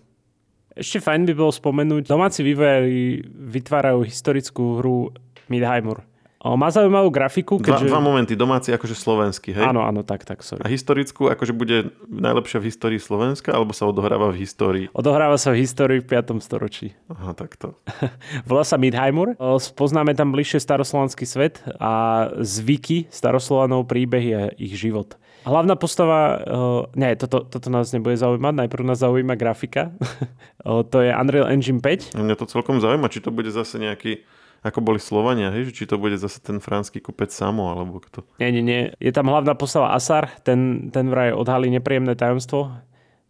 Ešte 0.75 0.99
fajn 0.99 1.23
by 1.23 1.33
bolo 1.39 1.53
spomenúť, 1.55 2.03
domáci 2.03 2.43
vývojári 2.43 3.23
vytvárajú 3.23 4.03
historickú 4.03 4.83
hru 4.83 5.15
Midheimer. 5.47 6.03
O, 6.43 6.59
má 6.59 6.67
zaujímavú 6.67 7.07
grafiku. 7.07 7.55
Keďže... 7.55 7.87
Dva, 7.87 7.95
dva 7.95 8.01
momenty, 8.03 8.35
domáci 8.35 8.75
akože 8.75 8.99
slovenský, 8.99 9.55
hej? 9.55 9.63
Áno, 9.63 9.79
áno, 9.87 10.03
tak, 10.03 10.27
tak, 10.27 10.43
sorry. 10.43 10.59
A 10.59 10.67
historickú 10.67 11.31
akože 11.31 11.55
bude 11.55 11.95
najlepšia 12.11 12.59
v 12.59 12.67
histórii 12.67 12.99
Slovenska, 12.99 13.55
alebo 13.55 13.71
sa 13.71 13.87
odohráva 13.87 14.27
v 14.27 14.43
histórii? 14.43 14.85
Odohráva 14.91 15.39
sa 15.39 15.55
v 15.55 15.63
histórii 15.63 16.03
v 16.03 16.07
5. 16.11 16.43
storočí. 16.43 16.99
Aha, 17.07 17.31
takto. 17.31 17.79
Volá 18.51 18.67
sa 18.67 18.75
Midheimur. 18.75 19.39
Poznáme 19.79 20.19
tam 20.19 20.35
bližšie 20.35 20.59
staroslovanský 20.59 21.23
svet 21.23 21.63
a 21.79 22.27
zvyky 22.43 23.07
staroslovanov, 23.07 23.87
príbehy 23.87 24.29
a 24.35 24.41
ich 24.59 24.75
život. 24.75 25.15
Hlavná 25.47 25.79
postava, 25.79 26.19
uh, 26.43 26.91
nie, 26.95 27.15
toto, 27.19 27.43
toto 27.43 27.67
nás 27.71 27.91
nebude 27.95 28.19
zaujímať, 28.19 28.67
najprv 28.67 28.83
nás 28.83 28.99
zaujíma 28.99 29.39
grafika. 29.39 29.95
uh, 30.67 30.83
to 30.83 31.03
je 31.03 31.11
Unreal 31.11 31.47
Engine 31.47 31.79
5. 31.79 32.19
Mňa 32.19 32.35
to 32.35 32.51
celkom 32.51 32.83
zaujíma, 32.83 33.07
či 33.07 33.23
to 33.23 33.31
bude 33.31 33.51
zase 33.51 33.79
nejaký 33.79 34.23
ako 34.63 34.79
boli 34.79 34.97
Slovania, 34.97 35.51
hej? 35.51 35.75
či 35.75 35.83
to 35.83 35.99
bude 35.99 36.15
zase 36.15 36.39
ten 36.39 36.63
franský 36.63 37.03
kupec 37.03 37.35
Samo, 37.35 37.75
alebo 37.75 37.99
kto? 37.99 38.23
Nie, 38.39 38.47
nie, 38.55 38.63
nie. 38.63 38.81
Je 39.03 39.11
tam 39.11 39.27
hlavná 39.27 39.59
postava 39.59 39.91
Asar, 39.91 40.31
ten, 40.47 40.87
ten 40.87 41.11
vraj 41.11 41.35
odhalí 41.35 41.67
nepríjemné 41.67 42.15
tajomstvo, 42.15 42.71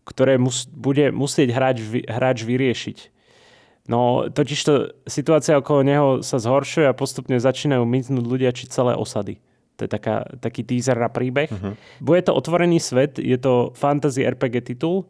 ktoré 0.06 0.38
mus, 0.38 0.70
bude 0.70 1.10
musieť 1.10 1.50
hráč, 1.50 1.82
hráč 2.06 2.46
vyriešiť. 2.46 2.98
No, 3.90 4.30
totižto 4.30 5.04
situácia 5.10 5.60
okolo 5.60 5.82
neho 5.84 6.08
sa 6.24 6.40
zhoršuje 6.40 6.88
a 6.88 6.96
postupne 6.96 7.36
začínajú 7.36 7.84
miznúť 7.84 8.24
ľudia 8.24 8.54
či 8.56 8.70
celé 8.70 8.94
osady. 8.96 9.42
To 9.82 9.90
je 9.90 9.90
taká, 9.90 10.30
taký 10.38 10.62
teaser 10.62 10.96
na 10.96 11.10
príbeh. 11.10 11.50
Uh-huh. 11.50 11.74
Bude 11.98 12.22
to 12.24 12.38
otvorený 12.38 12.78
svet, 12.78 13.18
je 13.18 13.36
to 13.42 13.74
fantasy 13.74 14.22
RPG 14.22 14.70
titul 14.70 15.10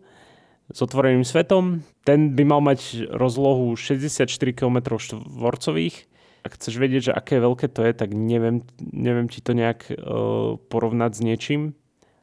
s 0.72 0.80
otvoreným 0.80 1.28
svetom. 1.28 1.84
Ten 2.08 2.32
by 2.32 2.44
mal 2.48 2.64
mať 2.64 3.12
rozlohu 3.12 3.76
64 3.76 4.32
km 4.56 4.96
štvorcových 4.96 6.13
ak 6.44 6.60
chceš 6.60 6.76
vedieť, 6.76 7.02
že 7.10 7.16
aké 7.16 7.40
veľké 7.40 7.72
to 7.72 7.88
je, 7.88 7.92
tak 7.96 8.12
neviem, 8.12 8.68
neviem 8.80 9.32
ti 9.32 9.40
to 9.40 9.56
nejak 9.56 9.88
uh, 9.90 10.60
porovnať 10.68 11.12
s 11.16 11.22
niečím. 11.24 11.62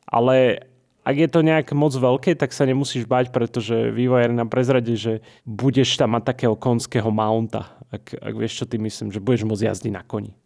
Ale 0.04 0.68
ak 1.00 1.16
je 1.16 1.28
to 1.32 1.40
nejak 1.40 1.72
moc 1.72 1.96
veľké, 1.96 2.36
tak 2.36 2.52
sa 2.52 2.68
nemusíš 2.68 3.08
bať, 3.08 3.32
pretože 3.32 3.90
vývojár 3.90 4.36
nám 4.36 4.52
prezradí, 4.52 4.94
že 5.00 5.24
budeš 5.48 5.96
tam 5.96 6.12
mať 6.14 6.36
takého 6.36 6.54
konského 6.54 7.08
mounta. 7.08 7.80
Ak, 7.88 8.12
ak 8.12 8.34
vieš, 8.36 8.62
čo 8.62 8.64
ty 8.68 8.76
myslím, 8.76 9.08
že 9.08 9.24
budeš 9.24 9.48
môcť 9.48 9.66
jazdiť 9.72 9.92
na 9.96 10.04
koni. 10.04 10.36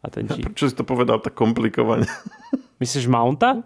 A 0.00 0.08
ten 0.08 0.24
ti... 0.24 0.40
Prečo 0.48 0.72
si 0.72 0.74
to 0.74 0.88
povedal 0.88 1.20
tak 1.20 1.36
komplikovane? 1.36 2.08
Myslíš 2.82 3.06
mounta? 3.06 3.62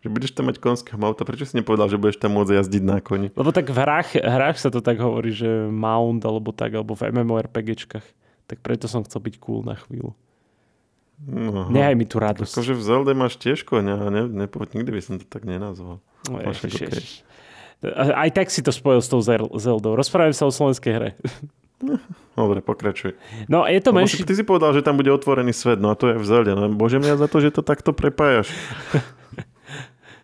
že 0.00 0.08
budeš 0.08 0.32
tam 0.32 0.48
mať 0.48 0.64
konského 0.64 0.96
mounta, 0.96 1.28
prečo 1.28 1.44
si 1.44 1.52
nepovedal, 1.52 1.92
že 1.92 2.00
budeš 2.00 2.16
tam 2.16 2.40
môcť 2.40 2.56
jazdiť 2.56 2.82
na 2.88 3.04
koni? 3.04 3.28
Lebo 3.36 3.52
tak 3.52 3.68
v 3.68 3.76
hrách, 3.76 4.16
hrách 4.16 4.56
sa 4.56 4.72
to 4.72 4.80
tak 4.80 4.96
hovorí, 4.96 5.28
že 5.28 5.68
mount 5.68 6.24
alebo 6.24 6.56
tak, 6.56 6.72
alebo 6.72 6.96
v 6.96 7.12
MMORPGčkách. 7.12 8.06
Tak 8.48 8.64
preto 8.64 8.88
som 8.88 9.04
chcel 9.04 9.20
byť 9.20 9.34
cool 9.38 9.60
na 9.62 9.76
chvíľu. 9.76 10.16
No, 11.18 11.66
Nehaj 11.68 11.98
mi 11.98 12.06
tu 12.06 12.22
radosť. 12.22 12.48
Akože 12.48 12.74
v 12.78 12.82
Zelde 12.82 13.12
máš 13.12 13.36
tiež 13.36 13.66
koňa, 13.66 14.08
ne, 14.08 14.22
ne, 14.30 14.46
nikdy 14.46 14.90
by 14.94 15.00
som 15.02 15.14
to 15.18 15.26
tak 15.26 15.42
nenazval. 15.42 15.98
No, 16.30 16.36
ježiš, 16.40 16.78
okay. 16.78 17.02
Aj 17.94 18.30
tak 18.34 18.50
si 18.50 18.62
to 18.62 18.74
spojil 18.74 19.02
s 19.02 19.10
tou 19.10 19.22
Zeldou. 19.22 19.94
Rozprávame 19.94 20.34
sa 20.34 20.46
o 20.46 20.54
slovenskej 20.54 20.92
hre. 20.94 21.10
Dobre, 22.38 22.58
pokračuj. 22.62 23.14
No, 23.46 23.66
je 23.66 23.78
to 23.78 23.94
menší... 23.94 24.26
Ty 24.26 24.34
si 24.34 24.42
povedal, 24.42 24.74
že 24.74 24.82
tam 24.82 24.98
bude 24.98 25.10
otvorený 25.14 25.54
svet, 25.54 25.78
no 25.78 25.90
a 25.90 25.98
to 25.98 26.10
je 26.10 26.18
v 26.18 26.26
Zelde. 26.26 26.54
No, 26.54 26.70
bože 26.70 26.98
mňa 26.98 27.18
za 27.18 27.26
to, 27.30 27.38
že 27.38 27.54
to 27.54 27.62
takto 27.62 27.90
prepájaš. 27.94 28.50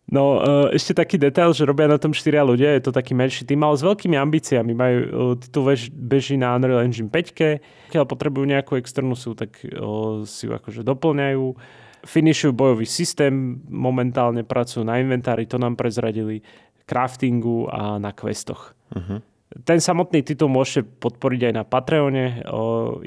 No, 0.04 0.36
uh, 0.36 0.68
ešte 0.68 0.92
taký 0.92 1.16
detail, 1.16 1.56
že 1.56 1.64
robia 1.64 1.88
na 1.88 1.96
tom 1.96 2.12
štyria 2.12 2.44
ľudia, 2.44 2.76
je 2.76 2.84
to 2.84 2.92
taký 2.92 3.16
menší 3.16 3.48
tým, 3.48 3.64
ale 3.64 3.80
s 3.80 3.82
veľkými 3.82 4.16
ambíciami. 4.20 4.72
Majú, 4.76 4.98
uh, 5.00 5.34
titul 5.40 5.64
bež, 5.64 5.88
beží 5.88 6.36
na 6.36 6.52
Unreal 6.52 6.84
Engine 6.84 7.08
5, 7.08 7.32
keď 7.32 8.04
potrebujú 8.04 8.44
nejakú 8.44 8.76
externú 8.76 9.16
sú, 9.16 9.32
tak 9.32 9.64
uh, 9.64 10.20
si 10.28 10.44
ju 10.44 10.52
akože 10.52 10.84
doplňajú. 10.84 11.56
Finishujú 12.04 12.52
bojový 12.52 12.84
systém, 12.84 13.64
momentálne 13.64 14.44
pracujú 14.44 14.84
na 14.84 15.00
inventári, 15.00 15.48
to 15.48 15.56
nám 15.56 15.72
prezradili, 15.72 16.44
craftingu 16.84 17.64
a 17.72 17.96
na 17.96 18.12
questoch. 18.12 18.76
Uh-huh. 18.92 19.24
Ten 19.64 19.80
samotný 19.80 20.20
titul 20.20 20.52
môžete 20.52 20.84
podporiť 21.00 21.48
aj 21.48 21.54
na 21.56 21.64
Patreone. 21.64 22.44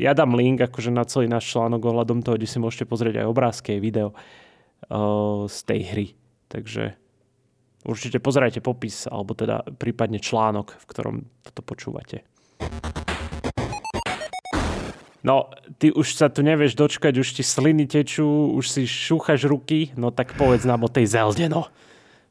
Ja 0.02 0.18
dám 0.18 0.34
link 0.34 0.66
akože 0.66 0.90
na 0.90 1.06
celý 1.06 1.30
náš 1.30 1.46
článok 1.54 1.94
ohľadom 1.94 2.26
toho, 2.26 2.42
kde 2.42 2.50
si 2.50 2.58
môžete 2.58 2.90
pozrieť 2.90 3.22
aj 3.22 3.30
obrázky, 3.30 3.78
aj 3.78 3.82
video 3.86 4.10
z 5.46 5.58
tej 5.68 5.82
hry. 5.94 6.08
Takže 6.48 6.96
určite 7.84 8.20
pozerajte 8.20 8.64
popis, 8.64 9.08
alebo 9.08 9.36
teda 9.36 9.64
prípadne 9.76 10.20
článok, 10.20 10.76
v 10.80 10.86
ktorom 10.88 11.16
toto 11.44 11.62
počúvate. 11.64 12.24
No, 15.28 15.52
ty 15.76 15.92
už 15.92 16.16
sa 16.16 16.32
tu 16.32 16.40
nevieš 16.40 16.80
dočkať, 16.80 17.20
už 17.20 17.36
ti 17.36 17.44
sliny 17.44 17.84
tečú, 17.84 18.54
už 18.56 18.72
si 18.72 18.88
šúchaš 18.88 19.44
ruky, 19.44 19.92
no 20.00 20.08
tak 20.08 20.40
povedz 20.40 20.64
nám 20.64 20.88
o 20.88 20.90
tej 20.92 21.10
Zelde, 21.10 21.52
no. 21.52 21.68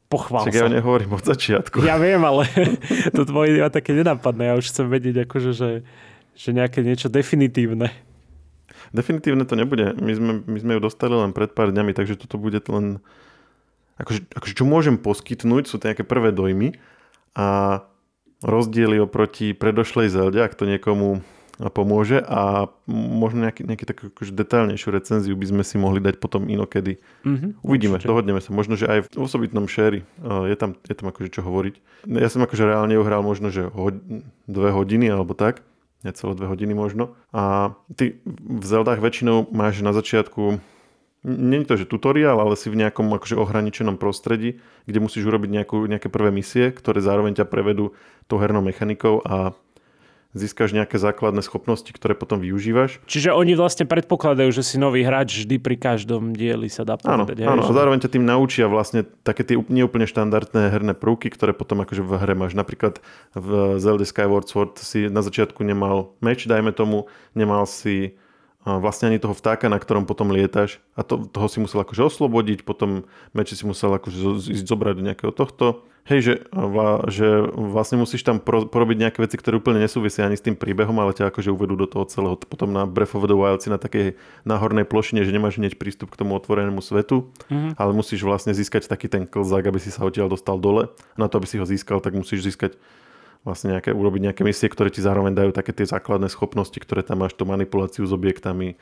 Pochvál 0.07 0.47
Čak 0.47 0.55
sa. 0.55 0.65
ja 0.65 0.69
nehovorím 0.71 1.19
od 1.19 1.25
začiatku. 1.27 1.83
Ja 1.83 1.99
viem, 1.99 2.23
ale 2.23 2.47
to 3.17 3.27
tvoje 3.27 3.59
ja 3.59 3.69
také 3.69 3.91
nenapadne. 3.91 4.49
Ja 4.49 4.55
už 4.55 4.71
chcem 4.71 4.87
vedieť, 4.87 5.27
akože, 5.27 5.51
že, 5.51 5.71
že 6.39 6.49
nejaké 6.55 6.87
niečo 6.87 7.11
definitívne. 7.11 7.91
Definitívne 8.95 9.43
to 9.43 9.59
nebude. 9.59 9.99
My 9.99 10.13
sme, 10.15 10.33
my 10.47 10.59
sme 10.63 10.73
ju 10.79 10.81
dostali 10.81 11.11
len 11.11 11.35
pred 11.35 11.51
pár 11.51 11.75
dňami, 11.75 11.91
takže 11.91 12.15
toto 12.23 12.39
bude 12.39 12.63
len 12.71 13.03
akože, 14.01 14.29
akože 14.33 14.55
čo 14.55 14.65
môžem 14.65 14.97
poskytnúť, 15.01 15.69
sú 15.69 15.77
to 15.81 15.89
nejaké 15.89 16.05
prvé 16.05 16.33
dojmy 16.33 16.77
a 17.37 17.81
rozdiely 18.45 19.01
oproti 19.01 19.57
predošlej 19.57 20.13
Zelde, 20.13 20.45
ak 20.45 20.57
to 20.57 20.69
niekomu 20.69 21.25
pomôže 21.73 22.21
a 22.21 22.69
možno 22.89 23.49
nejaký, 23.49 23.65
nejaký 23.65 23.85
takú 23.89 24.03
akože 24.13 24.37
detailnejšiu 24.37 24.89
recenziu 24.93 25.33
by 25.33 25.47
sme 25.49 25.63
si 25.65 25.81
mohli 25.81 26.05
dať 26.05 26.21
potom 26.21 26.53
inokedy. 26.53 27.01
Mm-hmm, 27.25 27.65
Uvidíme, 27.65 27.97
určite. 27.97 28.13
dohodneme 28.13 28.41
sa. 28.45 28.53
Možno, 28.53 28.77
že 28.77 28.85
aj 28.85 29.09
v 29.09 29.17
osobitnom 29.17 29.65
share 29.65 30.05
je 30.21 30.57
tam, 30.61 30.77
je 30.85 30.93
tam 30.93 31.09
akože 31.09 31.33
čo 31.33 31.41
hovoriť. 31.41 31.81
Ja 32.13 32.29
som 32.29 32.45
akože 32.45 32.61
reálne 32.61 33.01
uhral 33.01 33.25
možno, 33.25 33.49
že 33.49 33.73
ho, 33.73 33.89
dve 34.45 34.69
hodiny 34.69 35.09
alebo 35.09 35.33
tak, 35.33 35.65
necelé 36.05 36.37
dve 36.37 36.45
hodiny 36.53 36.77
možno. 36.77 37.17
A 37.33 37.73
ty 37.97 38.21
v 38.29 38.65
Zeldách 38.69 39.01
väčšinou 39.01 39.49
máš 39.49 39.81
na 39.81 39.97
začiatku 39.97 40.61
nie 41.27 41.67
je 41.67 41.69
to, 41.69 41.75
že 41.83 41.91
tutoriál, 41.91 42.39
ale 42.39 42.55
si 42.55 42.71
v 42.71 42.79
nejakom 42.79 43.11
akože 43.11 43.35
ohraničenom 43.35 43.99
prostredí, 43.99 44.63
kde 44.87 45.03
musíš 45.03 45.27
urobiť 45.27 45.51
nejakú, 45.51 45.91
nejaké 45.91 46.07
prvé 46.07 46.31
misie, 46.31 46.71
ktoré 46.71 47.03
zároveň 47.03 47.43
ťa 47.43 47.51
prevedú 47.51 47.99
tou 48.31 48.39
hernou 48.39 48.63
mechanikou 48.63 49.19
a 49.27 49.59
získaš 50.37 50.77
nejaké 50.77 51.01
základné 51.01 51.41
schopnosti, 51.41 51.89
ktoré 51.89 52.13
potom 52.13 52.39
využívaš. 52.45 53.01
Čiže 53.09 53.33
oni 53.33 53.57
vlastne 53.57 53.89
predpokladajú, 53.89 54.53
že 54.53 54.63
si 54.63 54.77
nový 54.77 55.01
hráč 55.03 55.43
vždy 55.43 55.57
pri 55.57 55.77
každom 55.81 56.37
dieli 56.37 56.69
sa 56.69 56.85
dá 56.85 57.01
Áno, 57.09 57.25
hej, 57.25 57.49
áno, 57.49 57.65
a 57.65 57.73
zároveň 57.73 58.05
ťa 58.05 58.13
tým 58.13 58.25
naučia 58.29 58.69
vlastne 58.69 59.09
také 59.25 59.49
tie 59.49 59.57
neúplne 59.57 60.05
štandardné 60.05 60.69
herné 60.69 60.93
prvky, 60.93 61.33
ktoré 61.33 61.57
potom 61.57 61.81
akože 61.83 62.05
v 62.05 62.13
hre 62.21 62.35
máš. 62.37 62.53
Napríklad 62.53 63.01
v 63.33 63.81
Zelda 63.81 64.05
Skyward 64.05 64.47
Sword 64.47 64.77
si 64.79 65.09
na 65.09 65.25
začiatku 65.25 65.65
nemal 65.65 66.13
meč, 66.21 66.45
dajme 66.45 66.71
tomu, 66.77 67.09
nemal 67.33 67.65
si 67.65 68.21
vlastne 68.67 69.15
ani 69.15 69.23
toho 69.23 69.31
vtáka, 69.33 69.71
na 69.71 69.79
ktorom 69.79 70.11
potom 70.11 70.35
lietaš 70.35 70.83
a 70.99 71.07
to, 71.07 71.23
toho 71.31 71.47
si 71.47 71.63
musel 71.63 71.87
akože 71.87 72.03
oslobodiť, 72.11 72.67
potom 72.67 73.07
meče 73.31 73.55
si 73.55 73.63
musel 73.63 73.95
akože 73.95 74.51
ísť 74.51 74.67
zobrať 74.67 74.95
do 74.99 75.07
nejakého 75.07 75.31
tohto. 75.31 75.87
Hej, 76.07 76.21
že, 76.23 76.35
vla, 76.55 77.03
že 77.11 77.27
vlastne 77.51 77.99
musíš 77.99 78.23
tam 78.23 78.39
pro, 78.39 78.63
porobiť 78.63 78.95
nejaké 78.95 79.19
veci, 79.19 79.35
ktoré 79.35 79.59
úplne 79.59 79.83
nesúvisia 79.83 80.23
ani 80.23 80.39
s 80.39 80.43
tým 80.47 80.55
príbehom, 80.55 80.95
ale 81.03 81.11
ťa 81.11 81.35
akože 81.35 81.51
uvedú 81.51 81.75
do 81.75 81.91
toho 81.91 82.07
celého. 82.07 82.39
Potom 82.39 82.71
na 82.71 82.87
Breath 82.87 83.19
of 83.19 83.27
the 83.27 83.35
Wild 83.35 83.59
si 83.59 83.75
na 83.75 83.79
takej 83.79 84.15
náhornej 84.47 84.87
plošine, 84.87 85.27
že 85.27 85.35
nemáš 85.35 85.59
hneď 85.59 85.75
prístup 85.75 86.15
k 86.15 86.23
tomu 86.23 86.39
otvorenému 86.39 86.79
svetu, 86.79 87.35
Mhm. 87.51 87.75
ale 87.75 87.91
musíš 87.91 88.23
vlastne 88.23 88.55
získať 88.55 88.87
taký 88.87 89.11
ten 89.11 89.27
klzák, 89.27 89.67
aby 89.67 89.83
si 89.83 89.91
sa 89.91 90.07
odtiaľ 90.07 90.31
dostal 90.31 90.63
dole. 90.63 90.95
Na 91.19 91.27
to, 91.27 91.43
aby 91.43 91.51
si 91.51 91.59
ho 91.59 91.67
získal, 91.67 91.99
tak 91.99 92.15
musíš 92.15 92.55
získať 92.55 92.79
vlastne 93.47 93.79
nejaké, 93.79 93.95
urobiť 93.95 94.21
nejaké 94.27 94.43
misie, 94.43 94.67
ktoré 94.67 94.91
ti 94.91 94.99
zároveň 94.99 95.33
dajú 95.33 95.51
také 95.55 95.71
tie 95.71 95.87
základné 95.87 96.27
schopnosti, 96.27 96.75
ktoré 96.77 97.07
tam 97.07 97.23
máš, 97.23 97.39
tú 97.39 97.47
manipuláciu 97.47 98.03
s 98.03 98.11
objektami, 98.11 98.75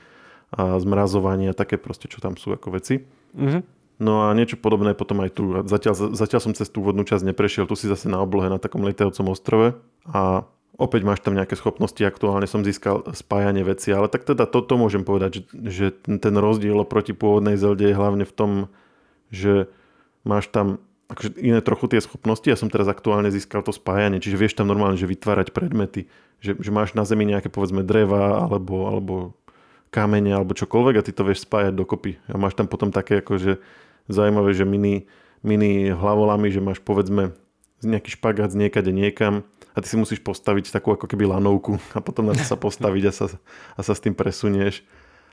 a 0.55 0.79
zmrazovanie 0.79 1.51
a 1.51 1.57
také 1.57 1.77
proste, 1.77 2.07
čo 2.07 2.23
tam 2.23 2.39
sú 2.39 2.55
ako 2.55 2.79
veci. 2.79 3.05
Mhm. 3.35 3.61
No 3.95 4.27
a 4.27 4.35
niečo 4.35 4.59
podobné 4.59 4.91
potom 4.91 5.23
aj 5.23 5.31
tu. 5.39 5.55
Zatiaľ, 5.71 6.19
zatiaľ 6.19 6.41
som 6.43 6.51
cez 6.51 6.67
tú 6.67 6.83
úvodnú 6.83 7.07
časť 7.07 7.31
neprešiel, 7.31 7.71
tu 7.71 7.79
si 7.79 7.87
zase 7.87 8.11
na 8.11 8.19
oblohe 8.19 8.51
na 8.51 8.59
takom 8.59 8.83
lietajúcom 8.83 9.31
ostrove 9.31 9.79
a 10.03 10.43
opäť 10.75 11.07
máš 11.07 11.23
tam 11.23 11.39
nejaké 11.39 11.55
schopnosti, 11.55 12.03
aktuálne 12.03 12.51
som 12.51 12.67
získal 12.67 13.07
spájanie 13.15 13.63
veci, 13.63 13.95
ale 13.95 14.11
tak 14.11 14.27
teda 14.27 14.51
toto 14.51 14.75
môžem 14.75 15.07
povedať, 15.07 15.39
že, 15.39 15.43
že 15.71 16.19
ten 16.19 16.35
rozdiel 16.35 16.75
oproti 16.83 17.15
pôvodnej 17.15 17.55
Zelde 17.55 17.87
je 17.87 17.95
hlavne 17.95 18.27
v 18.27 18.35
tom, 18.35 18.51
že 19.31 19.71
máš 20.27 20.51
tam 20.51 20.83
akože 21.15 21.39
iné 21.39 21.63
trochu 21.63 21.87
tie 21.95 22.03
schopnosti. 22.03 22.45
Ja 22.45 22.59
som 22.59 22.69
teraz 22.69 22.91
aktuálne 22.91 23.31
získal 23.31 23.63
to 23.63 23.71
spájanie, 23.71 24.19
čiže 24.19 24.37
vieš 24.37 24.59
tam 24.59 24.67
normálne, 24.69 24.99
že 24.99 25.07
vytvárať 25.07 25.55
predmety, 25.55 26.11
že, 26.43 26.59
že 26.59 26.71
máš 26.75 26.99
na 26.99 27.07
zemi 27.07 27.25
nejaké 27.25 27.49
povedzme 27.49 27.87
dreva 27.87 28.45
alebo, 28.45 28.91
alebo 28.91 29.15
kamene 29.95 30.35
alebo 30.35 30.59
čokoľvek 30.59 30.95
a 30.99 31.05
ty 31.07 31.15
to 31.15 31.23
vieš 31.23 31.47
spájať 31.47 31.73
dokopy. 31.73 32.19
A 32.27 32.35
máš 32.35 32.59
tam 32.59 32.67
potom 32.67 32.91
také 32.91 33.23
akože 33.23 33.63
zaujímavé, 34.11 34.51
že 34.53 34.67
mini, 34.67 35.07
mini 35.41 35.95
hlavolami, 35.95 36.51
že 36.51 36.59
máš 36.59 36.83
povedzme 36.83 37.33
nejaký 37.85 38.19
špagát 38.19 38.51
z 38.51 38.67
niekade 38.67 38.91
niekam 38.91 39.47
a 39.75 39.79
ty 39.79 39.87
si 39.87 39.97
musíš 39.99 40.19
postaviť 40.25 40.73
takú 40.75 40.95
ako 40.95 41.07
keby 41.07 41.31
lanovku 41.31 41.79
a 41.97 42.03
potom 42.03 42.27
na 42.27 42.35
to 42.35 42.43
sa 42.43 42.59
postaviť 42.59 43.03
a 43.07 43.13
sa, 43.13 43.27
a 43.79 43.81
sa 43.87 43.93
s 43.95 44.03
tým 44.03 44.17
presunieš. 44.17 44.83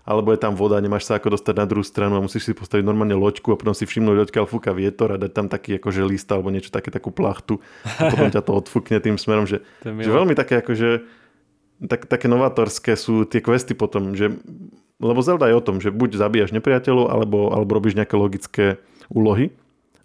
Alebo 0.01 0.33
je 0.33 0.41
tam 0.41 0.57
voda, 0.57 0.81
nemáš 0.81 1.05
sa 1.05 1.21
ako 1.21 1.37
dostať 1.37 1.55
na 1.61 1.65
druhú 1.69 1.85
stranu 1.85 2.17
a 2.17 2.25
musíš 2.25 2.49
si 2.49 2.53
postaviť 2.57 2.81
normálne 2.81 3.13
loďku 3.13 3.53
a 3.53 3.59
potom 3.59 3.77
si 3.77 3.85
všimnúť, 3.85 4.29
odkiaľ 4.29 4.45
fúka 4.49 4.73
vietor 4.73 5.13
a 5.13 5.21
dať 5.21 5.31
tam 5.31 5.45
taký 5.45 5.77
akože 5.77 6.01
list 6.01 6.25
alebo 6.33 6.49
niečo 6.49 6.73
také, 6.73 6.89
takú 6.89 7.13
plachtu 7.13 7.61
a 7.85 8.09
potom 8.09 8.33
ťa 8.33 8.41
to 8.41 8.51
odfúkne 8.57 8.97
tým 8.97 9.21
smerom, 9.21 9.45
že, 9.45 9.61
že 9.85 10.09
veľmi 10.09 10.33
také 10.33 10.65
akože 10.65 11.05
tak, 11.85 12.09
také 12.09 12.25
novatorské 12.29 12.97
sú 12.97 13.29
tie 13.29 13.41
questy 13.45 13.77
potom, 13.77 14.17
že 14.17 14.33
lebo 15.01 15.25
Zelda 15.25 15.49
je 15.49 15.57
o 15.57 15.65
tom, 15.65 15.81
že 15.81 15.89
buď 15.89 16.13
zabíjaš 16.13 16.53
nepriateľov, 16.53 17.09
alebo, 17.09 17.49
alebo 17.49 17.73
robíš 17.73 17.97
nejaké 17.97 18.13
logické 18.13 18.65
úlohy. 19.09 19.49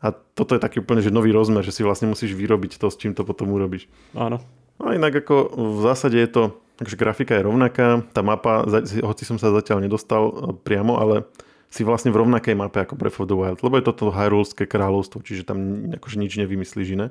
A 0.01 0.13
toto 0.13 0.57
je 0.57 0.61
taký 0.61 0.81
úplne 0.81 1.05
že 1.05 1.13
nový 1.13 1.37
rozmer, 1.37 1.61
že 1.61 1.73
si 1.73 1.85
vlastne 1.85 2.09
musíš 2.09 2.33
vyrobiť 2.33 2.81
to, 2.81 2.89
s 2.89 2.97
čím 2.97 3.13
to 3.13 3.21
potom 3.25 3.53
urobíš. 3.53 3.93
Áno. 4.17 4.41
No 4.81 4.93
a 4.93 4.97
inak 4.97 5.25
ako 5.25 5.53
v 5.53 5.79
zásade 5.85 6.17
je 6.17 6.29
to, 6.29 6.45
takže 6.77 6.97
grafika 6.97 7.37
je 7.37 7.47
rovnaká, 7.49 8.05
tá 8.13 8.21
mapa, 8.21 8.65
hoci 9.05 9.25
som 9.25 9.41
sa 9.41 9.53
zatiaľ 9.53 9.85
nedostal 9.85 10.23
e, 10.29 10.33
priamo, 10.61 11.01
ale 11.01 11.25
si 11.73 11.83
vlastne 11.83 12.15
v 12.15 12.23
rovnakej 12.23 12.55
mape 12.55 12.79
ako 12.79 12.95
Breath 12.95 13.19
of 13.19 13.29
the 13.29 13.37
Wild, 13.37 13.61
lebo 13.61 13.75
je 13.81 13.85
toto 13.85 14.15
Hyrulské 14.15 14.69
kráľovstvo, 14.69 15.25
čiže 15.25 15.49
tam 15.49 15.91
akože 15.93 16.17
nič 16.21 16.39
nevymyslíš 16.39 16.89
iné. 16.95 17.11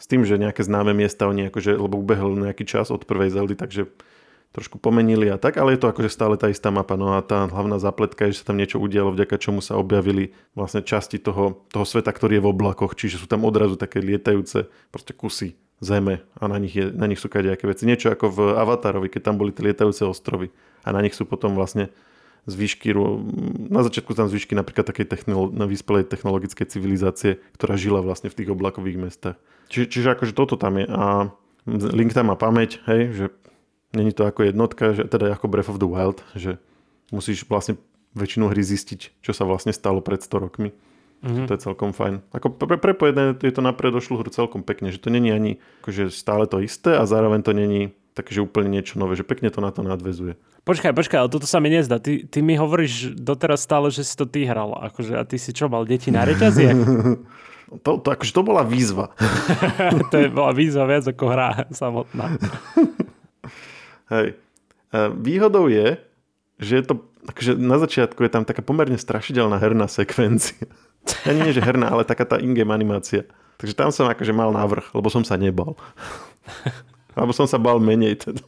S 0.00 0.08
tým, 0.08 0.24
že 0.24 0.40
nejaké 0.40 0.64
známe 0.64 0.96
miesta 0.96 1.28
oni 1.28 1.52
akože, 1.52 1.76
lebo 1.76 2.00
ubehol 2.00 2.34
nejaký 2.34 2.64
čas 2.64 2.88
od 2.88 3.04
prvej 3.04 3.36
Zeldy, 3.36 3.52
takže 3.54 3.86
trošku 4.50 4.82
pomenili 4.82 5.30
a 5.30 5.38
tak, 5.38 5.62
ale 5.62 5.78
je 5.78 5.86
to 5.86 5.92
akože 5.92 6.10
stále 6.10 6.34
tá 6.34 6.50
istá 6.50 6.74
mapa. 6.74 6.98
No 6.98 7.14
a 7.14 7.22
tá 7.22 7.46
hlavná 7.46 7.78
zapletka 7.78 8.26
je, 8.26 8.34
že 8.34 8.42
sa 8.42 8.50
tam 8.50 8.58
niečo 8.58 8.82
udialo, 8.82 9.14
vďaka 9.14 9.38
čomu 9.38 9.62
sa 9.62 9.78
objavili 9.78 10.34
vlastne 10.58 10.82
časti 10.82 11.22
toho, 11.22 11.62
toho 11.70 11.86
sveta, 11.86 12.10
ktorý 12.10 12.40
je 12.40 12.44
v 12.44 12.50
oblakoch, 12.50 12.98
čiže 12.98 13.22
sú 13.22 13.30
tam 13.30 13.46
odrazu 13.46 13.78
také 13.78 14.02
lietajúce 14.02 14.66
proste 14.90 15.14
kusy 15.14 15.54
zeme 15.80 16.20
a 16.36 16.44
na 16.46 16.60
nich, 16.60 16.76
je, 16.76 16.92
na 16.92 17.08
nich 17.08 17.18
sú 17.18 17.32
kadejaké 17.32 17.64
veci. 17.64 17.88
Niečo 17.88 18.12
ako 18.12 18.26
v 18.28 18.38
Avatarovi, 18.56 19.08
keď 19.08 19.32
tam 19.32 19.36
boli 19.40 19.50
tie 19.50 19.64
lietajúce 19.64 20.04
ostrovy 20.04 20.52
a 20.84 20.92
na 20.92 21.00
nich 21.00 21.16
sú 21.16 21.24
potom 21.24 21.56
vlastne 21.56 21.88
zvyšky, 22.48 22.96
na 23.68 23.84
začiatku 23.84 24.16
tam 24.16 24.28
zvyšky 24.28 24.56
napríklad 24.56 24.88
takej 24.88 25.08
technolo- 25.08 25.52
na 25.52 25.68
vyspelej 25.68 26.08
technologickej 26.08 26.66
civilizácie, 26.68 27.40
ktorá 27.56 27.76
žila 27.76 28.00
vlastne 28.00 28.32
v 28.32 28.36
tých 28.40 28.52
oblakových 28.52 28.96
mestách. 28.96 29.36
Čiže, 29.68 29.86
čiže 29.92 30.08
akože 30.16 30.32
toto 30.32 30.56
tam 30.56 30.80
je 30.80 30.86
a 30.88 31.32
Link 31.68 32.16
tam 32.16 32.32
má 32.32 32.36
pamäť, 32.40 32.80
hej, 32.88 33.12
že 33.12 33.24
není 33.92 34.16
to 34.16 34.24
ako 34.24 34.48
jednotka, 34.48 34.96
že, 34.96 35.04
teda 35.04 35.36
ako 35.36 35.46
Breath 35.52 35.70
of 35.70 35.76
the 35.76 35.86
Wild, 35.86 36.24
že 36.32 36.56
musíš 37.12 37.44
vlastne 37.44 37.76
väčšinu 38.16 38.50
hry 38.50 38.64
zistiť, 38.64 39.20
čo 39.22 39.32
sa 39.36 39.44
vlastne 39.46 39.70
stalo 39.70 40.00
pred 40.00 40.24
100 40.24 40.44
rokmi. 40.48 40.72
Mhm. 41.20 41.46
To 41.48 41.52
je 41.52 41.60
celkom 41.60 41.92
fajn. 41.92 42.24
Ako 42.32 42.56
pre, 42.56 42.80
prepojené 42.80 43.36
je 43.36 43.52
to 43.52 43.60
na 43.60 43.76
predošlú 43.76 44.20
hru 44.24 44.30
celkom 44.32 44.64
pekne, 44.64 44.88
že 44.88 45.00
to 45.00 45.12
není 45.12 45.28
ani 45.28 45.60
akože 45.84 46.08
stále 46.08 46.48
to 46.48 46.64
isté 46.64 46.96
a 46.96 47.04
zároveň 47.04 47.44
to 47.44 47.52
není 47.52 47.92
také, 48.16 48.32
že 48.32 48.40
úplne 48.40 48.72
niečo 48.72 48.96
nové, 48.96 49.14
že 49.14 49.24
pekne 49.24 49.52
to 49.52 49.60
na 49.60 49.70
to 49.70 49.84
nadvezuje. 49.84 50.34
Počkaj, 50.64 50.92
počkaj, 50.92 51.18
ale 51.24 51.32
toto 51.32 51.48
sa 51.48 51.60
mi 51.60 51.72
nezdá. 51.72 52.00
Ty, 52.00 52.28
ty 52.28 52.44
mi 52.44 52.56
hovoríš 52.56 53.16
doteraz 53.16 53.64
stále, 53.64 53.88
že 53.88 54.04
si 54.04 54.12
to 54.12 54.28
ty 54.28 54.44
hral. 54.44 54.76
Akože, 54.76 55.16
a 55.16 55.24
ty 55.24 55.40
si 55.40 55.56
čo, 55.56 55.72
mal 55.72 55.88
deti 55.88 56.12
na 56.12 56.24
reťaziach? 56.24 56.78
To, 57.70 58.02
to, 58.02 58.10
akože 58.10 58.34
to 58.34 58.42
bola 58.42 58.66
výzva. 58.66 59.14
to 60.10 60.16
je, 60.18 60.26
bola 60.26 60.50
výzva 60.50 60.90
viac 60.90 61.06
ako 61.06 61.24
hra 61.30 61.70
samotná. 61.70 62.34
Hej. 64.14 64.34
A 64.90 65.06
výhodou 65.14 65.70
je, 65.70 65.94
že 66.58 66.82
je 66.82 66.84
to, 66.90 67.06
akože 67.28 67.58
na 67.58 67.76
začiatku 67.76 68.20
je 68.24 68.30
tam 68.32 68.44
taká 68.48 68.64
pomerne 68.64 68.96
strašidelná 68.96 69.60
herná 69.60 69.90
sekvencia. 69.90 70.68
Ani 71.24 71.44
nie, 71.44 71.56
že 71.56 71.64
herná, 71.64 71.88
ale 71.88 72.04
taká 72.04 72.28
tá 72.28 72.36
in-game 72.36 72.72
animácia. 72.72 73.24
Takže 73.60 73.76
tam 73.76 73.90
som 73.92 74.08
akože 74.08 74.32
mal 74.32 74.52
návrh, 74.52 74.96
lebo 74.96 75.08
som 75.12 75.24
sa 75.24 75.36
nebal. 75.36 75.76
Alebo 77.12 77.36
som 77.36 77.44
sa 77.44 77.60
bal 77.60 77.76
menej 77.80 78.16
teda. 78.16 78.42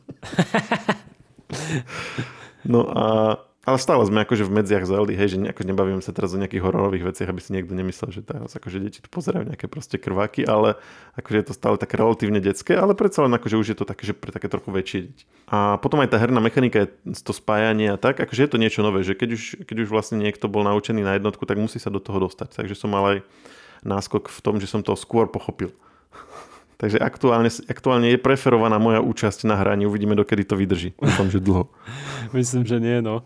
No 2.64 2.88
a 2.88 3.37
ale 3.62 3.79
stále 3.79 4.03
sme 4.03 4.27
akože 4.27 4.42
v 4.42 4.59
medziach 4.59 4.83
Zeldy, 4.83 5.14
hej, 5.14 5.35
že 5.35 5.38
nejako 5.38 5.62
nebavím 5.62 6.03
sa 6.03 6.11
teraz 6.11 6.35
o 6.35 6.40
nejakých 6.42 6.66
hororových 6.66 7.14
veciach, 7.14 7.31
aby 7.31 7.38
si 7.38 7.55
niekto 7.55 7.79
nemyslel, 7.79 8.11
že 8.11 8.27
teraz 8.27 8.51
akože 8.59 8.83
deti 8.83 8.98
tu 8.98 9.07
pozerajú 9.07 9.46
nejaké 9.46 9.70
proste 9.70 10.03
krváky, 10.03 10.42
ale 10.42 10.83
akože 11.14 11.37
je 11.38 11.46
to 11.46 11.55
stále 11.55 11.79
také 11.79 11.94
relatívne 11.94 12.42
detské, 12.42 12.75
ale 12.75 12.98
predsa 12.98 13.22
len 13.22 13.31
akože 13.38 13.55
už 13.55 13.66
je 13.70 13.77
to 13.79 13.87
také, 13.87 14.03
že 14.03 14.18
pre 14.18 14.35
také 14.35 14.51
trochu 14.51 14.75
väčšie 14.75 14.98
deti. 15.07 15.25
A 15.46 15.79
potom 15.79 16.03
aj 16.03 16.11
tá 16.11 16.18
herná 16.18 16.42
mechanika, 16.42 16.90
je 16.90 17.14
to 17.22 17.31
spájanie 17.31 17.94
a 17.94 17.96
tak, 18.03 18.18
akože 18.18 18.42
je 18.46 18.51
to 18.51 18.59
niečo 18.59 18.83
nové, 18.83 19.07
že 19.07 19.14
keď 19.14 19.38
už, 19.38 19.42
keď 19.62 19.77
už 19.87 19.88
vlastne 19.94 20.18
niekto 20.18 20.51
bol 20.51 20.66
naučený 20.66 21.07
na 21.07 21.14
jednotku, 21.14 21.46
tak 21.46 21.62
musí 21.62 21.79
sa 21.79 21.94
do 21.94 22.03
toho 22.03 22.18
dostať. 22.27 22.59
Takže 22.59 22.75
som 22.75 22.90
mal 22.90 23.05
aj 23.14 23.18
náskok 23.87 24.27
v 24.27 24.40
tom, 24.42 24.59
že 24.59 24.66
som 24.66 24.83
to 24.83 24.98
skôr 24.98 25.31
pochopil. 25.31 25.70
Takže 26.83 26.99
aktuálne, 26.99 27.47
aktuálne 27.71 28.11
je 28.11 28.18
preferovaná 28.18 28.75
moja 28.83 28.99
účasť 28.99 29.47
na 29.47 29.55
hraní. 29.55 29.87
Uvidíme, 29.87 30.18
dokedy 30.18 30.42
to 30.42 30.59
vydrží. 30.59 30.99
Dúfam, 30.99 31.31
že 31.31 31.38
dlho. 31.38 31.71
Myslím, 32.37 32.66
že 32.66 32.83
nie, 32.83 32.99
no. 32.99 33.23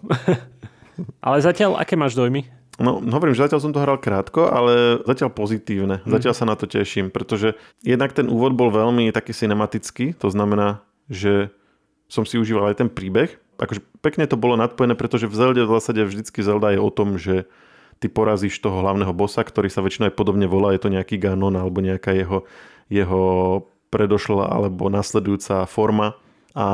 ale 1.24 1.40
zatiaľ, 1.40 1.80
aké 1.80 1.96
máš 1.96 2.12
dojmy? 2.12 2.44
No, 2.76 3.00
hovorím, 3.00 3.32
že 3.32 3.48
zatiaľ 3.48 3.64
som 3.64 3.72
to 3.72 3.80
hral 3.80 3.96
krátko, 3.96 4.52
ale 4.52 5.00
zatiaľ 5.08 5.32
pozitívne. 5.32 6.04
Zatiaľ 6.04 6.36
sa 6.36 6.44
na 6.44 6.60
to 6.60 6.68
teším, 6.68 7.08
pretože 7.08 7.56
jednak 7.80 8.12
ten 8.12 8.28
úvod 8.28 8.52
bol 8.52 8.68
veľmi 8.68 9.08
taký 9.16 9.32
cinematický, 9.32 10.12
to 10.20 10.28
znamená, 10.28 10.84
že 11.08 11.48
som 12.12 12.28
si 12.28 12.36
užíval 12.36 12.76
aj 12.76 12.84
ten 12.84 12.92
príbeh. 12.92 13.32
Akože 13.56 13.80
pekne 14.04 14.28
to 14.28 14.36
bolo 14.36 14.60
nadpojené, 14.60 14.92
pretože 14.92 15.24
v 15.24 15.32
Zelde 15.32 15.64
v 15.64 15.72
zásade 15.72 16.04
vždycky 16.04 16.44
Zelda 16.44 16.76
je 16.76 16.80
o 16.84 16.92
tom, 16.92 17.16
že 17.16 17.48
ty 18.00 18.06
porazíš 18.12 18.60
toho 18.60 18.80
hlavného 18.84 19.12
bossa, 19.16 19.40
ktorý 19.44 19.72
sa 19.72 19.80
väčšinou 19.80 20.12
aj 20.12 20.18
podobne 20.18 20.44
volá, 20.44 20.72
je 20.76 20.82
to 20.82 20.92
nejaký 20.92 21.16
Ganon 21.16 21.56
alebo 21.56 21.80
nejaká 21.80 22.12
jeho, 22.12 22.44
jeho 22.92 23.22
predošlá 23.88 24.52
alebo 24.52 24.92
nasledujúca 24.92 25.64
forma 25.64 26.18
a 26.56 26.66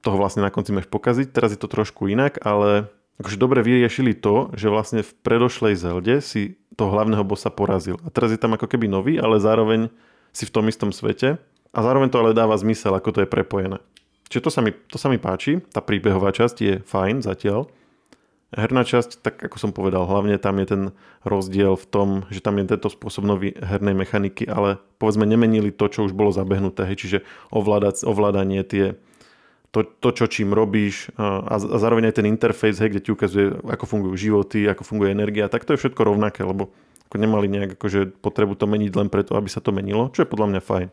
toho 0.00 0.16
vlastne 0.16 0.44
na 0.44 0.52
konci 0.52 0.72
máš 0.72 0.88
pokaziť. 0.88 1.32
Teraz 1.32 1.52
je 1.52 1.60
to 1.60 1.68
trošku 1.68 2.08
inak, 2.08 2.40
ale 2.40 2.88
akože 3.20 3.36
dobre 3.36 3.60
vyriešili 3.60 4.16
to, 4.16 4.52
že 4.56 4.72
vlastne 4.72 5.04
v 5.04 5.12
predošlej 5.20 5.74
Zelde 5.76 6.24
si 6.24 6.56
toho 6.78 6.94
hlavného 6.94 7.26
bossa 7.26 7.50
porazil. 7.50 7.98
A 8.06 8.08
teraz 8.08 8.30
je 8.32 8.40
tam 8.40 8.54
ako 8.54 8.70
keby 8.70 8.86
nový, 8.86 9.18
ale 9.18 9.42
zároveň 9.42 9.90
si 10.30 10.46
v 10.46 10.54
tom 10.54 10.64
istom 10.70 10.94
svete 10.94 11.36
a 11.74 11.78
zároveň 11.82 12.08
to 12.08 12.20
ale 12.22 12.36
dáva 12.36 12.54
zmysel, 12.56 12.94
ako 12.94 13.18
to 13.18 13.20
je 13.24 13.28
prepojené. 13.28 13.82
Čiže 14.28 14.44
to 14.44 14.50
sa 14.52 14.60
mi, 14.60 14.70
to 14.72 14.96
sa 15.00 15.08
mi 15.08 15.16
páči, 15.16 15.64
tá 15.72 15.80
príbehová 15.80 16.30
časť 16.30 16.56
je 16.60 16.74
fajn 16.84 17.24
zatiaľ. 17.24 17.66
Herná 18.48 18.80
časť, 18.80 19.20
tak 19.20 19.44
ako 19.44 19.56
som 19.60 19.70
povedal, 19.76 20.08
hlavne 20.08 20.40
tam 20.40 20.56
je 20.56 20.66
ten 20.72 20.82
rozdiel 21.20 21.76
v 21.76 21.86
tom, 21.92 22.08
že 22.32 22.40
tam 22.40 22.56
je 22.56 22.72
tento 22.72 22.88
spôsob 22.88 23.28
nový 23.28 23.52
hernej 23.52 23.92
mechaniky, 23.92 24.48
ale 24.48 24.80
povedzme 24.96 25.28
nemenili 25.28 25.68
to, 25.68 25.84
čo 25.92 26.08
už 26.08 26.16
bolo 26.16 26.32
zabehnuté, 26.32 26.88
hej, 26.88 26.96
čiže 26.96 27.18
ovládať, 27.52 28.08
ovládanie 28.08 28.64
tie, 28.64 28.96
to, 29.68 29.84
to, 29.84 30.08
čo 30.16 30.24
čím 30.32 30.56
robíš 30.56 31.12
a, 31.20 31.44
a 31.44 31.54
zároveň 31.60 32.08
aj 32.08 32.24
ten 32.24 32.26
interfejs, 32.32 32.80
hej, 32.80 32.88
kde 32.88 33.04
ti 33.04 33.10
ukazuje, 33.12 33.52
ako 33.68 33.84
fungujú 33.84 34.16
životy, 34.16 34.64
ako 34.64 34.80
funguje 34.80 35.12
energia, 35.12 35.52
tak 35.52 35.68
to 35.68 35.76
je 35.76 35.84
všetko 35.84 36.08
rovnaké, 36.08 36.40
lebo 36.40 36.72
ako 37.12 37.16
nemali 37.20 37.52
nejak 37.52 37.76
akože 37.76 38.16
potrebu 38.20 38.56
to 38.56 38.64
meniť 38.64 38.92
len 38.96 39.12
preto, 39.12 39.36
aby 39.36 39.52
sa 39.52 39.60
to 39.60 39.76
menilo, 39.76 40.08
čo 40.08 40.24
je 40.24 40.32
podľa 40.32 40.56
mňa 40.56 40.60
fajn. 40.64 40.88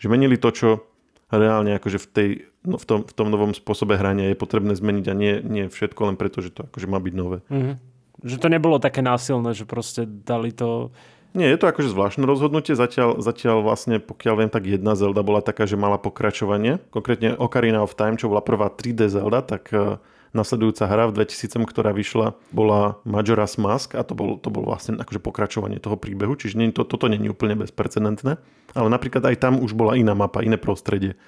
Že 0.00 0.06
menili 0.12 0.36
to, 0.36 0.52
čo 0.52 0.88
reálne 1.30 1.78
akože 1.78 1.98
v, 2.02 2.06
tej, 2.10 2.28
no, 2.66 2.76
v, 2.76 2.84
tom, 2.84 3.00
v 3.06 3.12
tom 3.14 3.28
novom 3.30 3.54
spôsobe 3.54 3.94
hrania 3.94 4.34
je 4.34 4.36
potrebné 4.38 4.74
zmeniť 4.74 5.06
a 5.10 5.14
nie, 5.14 5.32
nie 5.42 5.64
všetko 5.70 6.10
len 6.12 6.16
preto, 6.18 6.42
že 6.42 6.50
to 6.50 6.66
akože 6.66 6.86
má 6.90 6.98
byť 6.98 7.14
nové. 7.14 7.38
Mm-hmm. 7.48 7.74
Že 8.20 8.36
to 8.36 8.48
nebolo 8.52 8.76
také 8.82 9.00
násilné, 9.00 9.56
že 9.56 9.64
proste 9.64 10.04
dali 10.04 10.52
to 10.52 10.92
nie, 11.30 11.46
je 11.46 11.62
to 11.62 11.70
akože 11.70 11.94
zvláštne 11.94 12.26
rozhodnutie. 12.26 12.74
Zatiaľ, 12.74 13.22
zatiaľ 13.22 13.62
vlastne, 13.62 14.02
pokiaľ 14.02 14.34
viem, 14.34 14.50
tak 14.50 14.66
jedna 14.66 14.98
Zelda 14.98 15.22
bola 15.22 15.38
taká, 15.38 15.62
že 15.62 15.78
mala 15.78 15.94
pokračovanie. 15.94 16.82
Konkrétne 16.90 17.38
Ocarina 17.38 17.86
of 17.86 17.94
Time, 17.94 18.18
čo 18.18 18.26
bola 18.26 18.42
prvá 18.42 18.66
3D 18.66 19.06
Zelda, 19.06 19.38
tak 19.46 19.70
uh, 19.70 20.02
nasledujúca 20.30 20.86
hra 20.86 21.10
v 21.10 21.22
2000, 21.22 21.66
ktorá 21.66 21.90
vyšla, 21.90 22.38
bola 22.54 23.02
Majora's 23.02 23.58
Mask 23.58 23.98
a 23.98 24.06
to 24.06 24.14
bol, 24.14 24.38
to 24.38 24.48
bol 24.48 24.62
vlastne 24.62 24.98
akože 24.98 25.18
pokračovanie 25.18 25.82
toho 25.82 25.98
príbehu, 25.98 26.38
čiže 26.38 26.58
to, 26.70 26.86
toto 26.86 27.10
není 27.10 27.26
úplne 27.26 27.58
bezprecedentné. 27.58 28.38
Ale 28.74 28.88
napríklad 28.88 29.26
aj 29.26 29.36
tam 29.42 29.58
už 29.58 29.74
bola 29.74 29.98
iná 29.98 30.14
mapa, 30.14 30.46
iné 30.46 30.54
prostredie. 30.54 31.18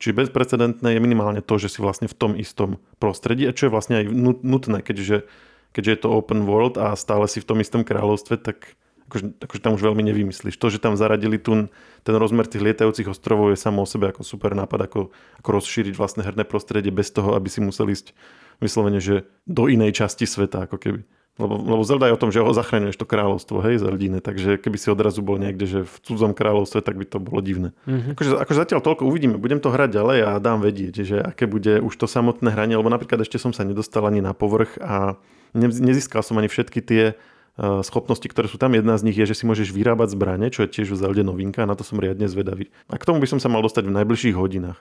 Čiže 0.00 0.26
bezprecedentné 0.26 0.96
je 0.96 1.04
minimálne 1.04 1.44
to, 1.44 1.60
že 1.60 1.76
si 1.76 1.78
vlastne 1.84 2.08
v 2.08 2.16
tom 2.16 2.32
istom 2.32 2.80
prostredí 2.96 3.44
a 3.44 3.54
čo 3.54 3.68
je 3.68 3.74
vlastne 3.74 4.00
aj 4.00 4.08
nutné, 4.42 4.80
keďže, 4.80 5.28
keďže 5.76 5.90
je 5.92 6.00
to 6.00 6.08
open 6.08 6.48
world 6.48 6.80
a 6.80 6.96
stále 6.96 7.28
si 7.28 7.38
v 7.38 7.48
tom 7.52 7.60
istom 7.60 7.84
kráľovstve, 7.84 8.40
tak 8.40 8.80
akože, 9.10 9.42
akože 9.42 9.60
tam 9.60 9.74
už 9.74 9.82
veľmi 9.82 10.06
nevymyslíš. 10.06 10.54
To, 10.54 10.70
že 10.70 10.78
tam 10.78 10.94
zaradili 10.94 11.42
tu 11.42 11.66
ten 12.06 12.14
rozmer 12.14 12.46
tých 12.46 12.62
lietajúcich 12.62 13.10
ostrovov 13.10 13.50
je 13.50 13.58
samo 13.58 13.82
o 13.82 13.90
sebe 13.90 14.14
ako 14.14 14.22
super 14.22 14.54
nápad, 14.54 14.86
ako, 14.86 15.10
ako 15.42 15.48
rozšíriť 15.50 15.98
vlastné 15.98 16.22
herné 16.22 16.46
prostredie 16.46 16.94
bez 16.94 17.10
toho, 17.10 17.34
aby 17.34 17.50
si 17.50 17.58
musel 17.58 17.90
ísť 17.90 18.14
vyslovene, 18.62 19.02
že 19.02 19.26
do 19.50 19.66
inej 19.66 19.98
časti 19.98 20.30
sveta, 20.30 20.70
ako 20.70 20.78
keby. 20.78 21.00
Lebo, 21.40 21.56
lebo 21.56 21.82
Zelda 21.88 22.04
je 22.04 22.16
o 22.16 22.20
tom, 22.20 22.28
že 22.28 22.44
ho 22.44 22.52
zachraňuješ 22.52 23.00
to 23.00 23.08
kráľovstvo, 23.08 23.64
hej, 23.64 23.80
Zeldine, 23.80 24.20
takže 24.20 24.60
keby 24.60 24.76
si 24.76 24.92
odrazu 24.92 25.24
bol 25.24 25.40
niekde, 25.40 25.64
že 25.64 25.80
v 25.88 25.94
cudzom 26.04 26.36
kráľovstve, 26.36 26.84
tak 26.84 27.00
by 27.00 27.08
to 27.08 27.16
bolo 27.16 27.40
divné. 27.40 27.72
Mm-hmm. 27.88 28.12
Akože, 28.12 28.30
akože 28.44 28.58
zatiaľ 28.60 28.80
toľko 28.84 29.08
uvidíme, 29.08 29.40
budem 29.40 29.56
to 29.56 29.72
hrať 29.72 29.88
ďalej 29.88 30.18
a 30.26 30.30
dám 30.36 30.60
vedieť, 30.60 30.94
že 31.00 31.16
aké 31.16 31.48
bude 31.48 31.80
už 31.80 31.96
to 31.96 32.04
samotné 32.04 32.52
hranie, 32.52 32.76
lebo 32.76 32.92
napríklad 32.92 33.24
ešte 33.24 33.40
som 33.40 33.56
sa 33.56 33.64
nedostal 33.64 34.04
ani 34.04 34.20
na 34.20 34.36
povrch 34.36 34.76
a 34.84 35.16
nezískal 35.56 36.20
som 36.20 36.36
ani 36.36 36.52
všetky 36.52 36.84
tie 36.84 37.16
schopnosti, 37.58 38.24
ktoré 38.24 38.46
sú 38.48 38.56
tam. 38.56 38.72
Jedna 38.72 38.96
z 38.96 39.04
nich 39.10 39.16
je, 39.18 39.26
že 39.26 39.34
si 39.36 39.44
môžeš 39.44 39.74
vyrábať 39.74 40.14
zbranie, 40.14 40.48
čo 40.52 40.64
je 40.64 40.72
tiež 40.72 40.94
v 40.94 41.00
Zelde 41.00 41.22
novinka, 41.26 41.66
na 41.66 41.74
to 41.76 41.84
som 41.84 42.00
riadne 42.00 42.28
zvedavý. 42.30 42.70
A 42.88 42.96
k 42.96 43.06
tomu 43.06 43.20
by 43.20 43.28
som 43.28 43.40
sa 43.42 43.48
mal 43.52 43.60
dostať 43.60 43.90
v 43.90 43.96
najbližších 44.00 44.36
hodinách. 44.36 44.80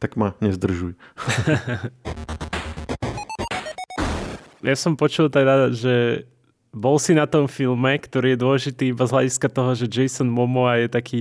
Tak 0.00 0.16
ma 0.16 0.32
nezdržuj. 0.40 0.96
ja 4.68 4.74
som 4.76 4.96
počul 4.96 5.28
teda, 5.28 5.72
že 5.72 6.24
bol 6.70 7.02
si 7.02 7.18
na 7.18 7.26
tom 7.26 7.50
filme, 7.50 7.98
ktorý 7.98 8.34
je 8.34 8.42
dôležitý 8.42 8.84
iba 8.94 9.04
z 9.04 9.14
hľadiska 9.14 9.48
toho, 9.50 9.74
že 9.74 9.90
Jason 9.90 10.30
Momoa 10.30 10.86
je 10.86 10.88
taký 10.88 11.20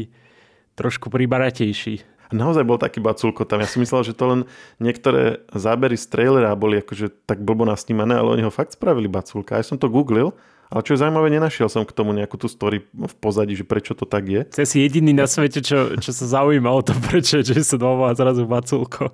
trošku 0.78 1.10
pribaratejší. 1.10 2.06
Naozaj 2.30 2.62
bol 2.62 2.78
taký 2.78 3.02
baculko 3.02 3.42
tam. 3.42 3.58
Ja 3.58 3.66
som 3.66 3.82
myslel, 3.82 4.06
že 4.06 4.14
to 4.14 4.30
len 4.30 4.42
niektoré 4.78 5.42
zábery 5.50 5.98
z 5.98 6.06
trailera 6.14 6.54
boli 6.54 6.78
akože 6.78 7.10
tak 7.26 7.42
blbo 7.42 7.66
nasnímané, 7.66 8.22
ale 8.22 8.38
oni 8.38 8.46
ho 8.46 8.54
fakt 8.54 8.78
spravili 8.78 9.10
baculka. 9.10 9.58
Ja 9.58 9.66
som 9.66 9.82
to 9.82 9.90
googlil 9.90 10.38
ale 10.70 10.86
čo 10.86 10.94
je 10.94 11.02
zaujímavé, 11.02 11.34
nenašiel 11.34 11.66
som 11.66 11.82
k 11.82 11.90
tomu 11.90 12.14
nejakú 12.14 12.38
tú 12.38 12.46
story 12.46 12.86
v 12.94 13.14
pozadí, 13.18 13.58
že 13.58 13.66
prečo 13.66 13.98
to 13.98 14.06
tak 14.06 14.30
je. 14.30 14.46
Si 14.54 14.66
si 14.70 14.78
jediný 14.86 15.18
na 15.18 15.26
svete, 15.26 15.66
čo, 15.66 15.98
čo 15.98 16.12
sa 16.14 16.26
zaujíma 16.40 16.70
o 16.70 16.86
to, 16.86 16.94
prečo 17.10 17.42
je 17.42 17.58
Jason 17.58 17.82
Momoa 17.82 18.14
zrazu 18.14 18.46
baculko. 18.46 19.10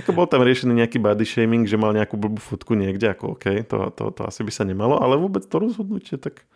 Ako 0.00 0.10
bol 0.16 0.24
tam 0.24 0.40
riešený 0.40 0.80
nejaký 0.80 0.96
body 0.98 1.28
shaming, 1.28 1.68
že 1.68 1.76
mal 1.76 1.92
nejakú 1.92 2.16
blbú 2.16 2.40
fotku 2.40 2.72
niekde, 2.72 3.12
ako 3.12 3.36
OK, 3.36 3.68
to, 3.68 3.92
to, 3.92 4.04
to 4.16 4.22
asi 4.24 4.40
by 4.42 4.52
sa 4.56 4.64
nemalo, 4.64 4.96
ale 4.96 5.20
vôbec 5.20 5.44
to 5.44 5.60
rozhodnutie, 5.60 6.16
tak 6.16 6.48